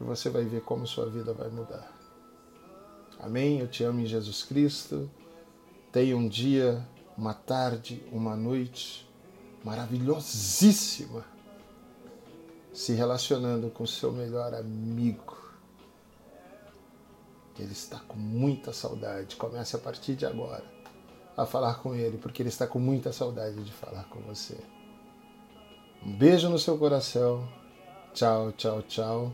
E 0.00 0.04
você 0.04 0.28
vai 0.28 0.44
ver 0.44 0.62
como 0.62 0.86
sua 0.86 1.08
vida 1.08 1.32
vai 1.32 1.48
mudar. 1.48 1.92
Amém? 3.20 3.60
Eu 3.60 3.68
te 3.68 3.82
amo 3.82 4.00
em 4.00 4.06
Jesus 4.06 4.42
Cristo. 4.42 5.10
Tenha 5.90 6.16
um 6.16 6.28
dia, 6.28 6.86
uma 7.16 7.34
tarde, 7.34 8.04
uma 8.12 8.36
noite 8.36 9.08
maravilhosíssima 9.64 11.24
se 12.72 12.92
relacionando 12.92 13.70
com 13.70 13.86
seu 13.86 14.12
melhor 14.12 14.54
amigo. 14.54 15.37
Ele 17.62 17.72
está 17.72 17.98
com 18.00 18.16
muita 18.16 18.72
saudade. 18.72 19.36
Comece 19.36 19.76
a 19.76 19.78
partir 19.78 20.14
de 20.14 20.26
agora 20.26 20.64
a 21.36 21.46
falar 21.46 21.74
com 21.76 21.94
ele, 21.94 22.18
porque 22.18 22.42
ele 22.42 22.48
está 22.48 22.66
com 22.66 22.80
muita 22.80 23.12
saudade 23.12 23.62
de 23.62 23.72
falar 23.72 24.04
com 24.04 24.20
você. 24.20 24.58
Um 26.04 26.16
beijo 26.16 26.48
no 26.48 26.58
seu 26.58 26.76
coração. 26.76 27.48
Tchau, 28.12 28.52
tchau, 28.52 28.82
tchau. 28.82 29.32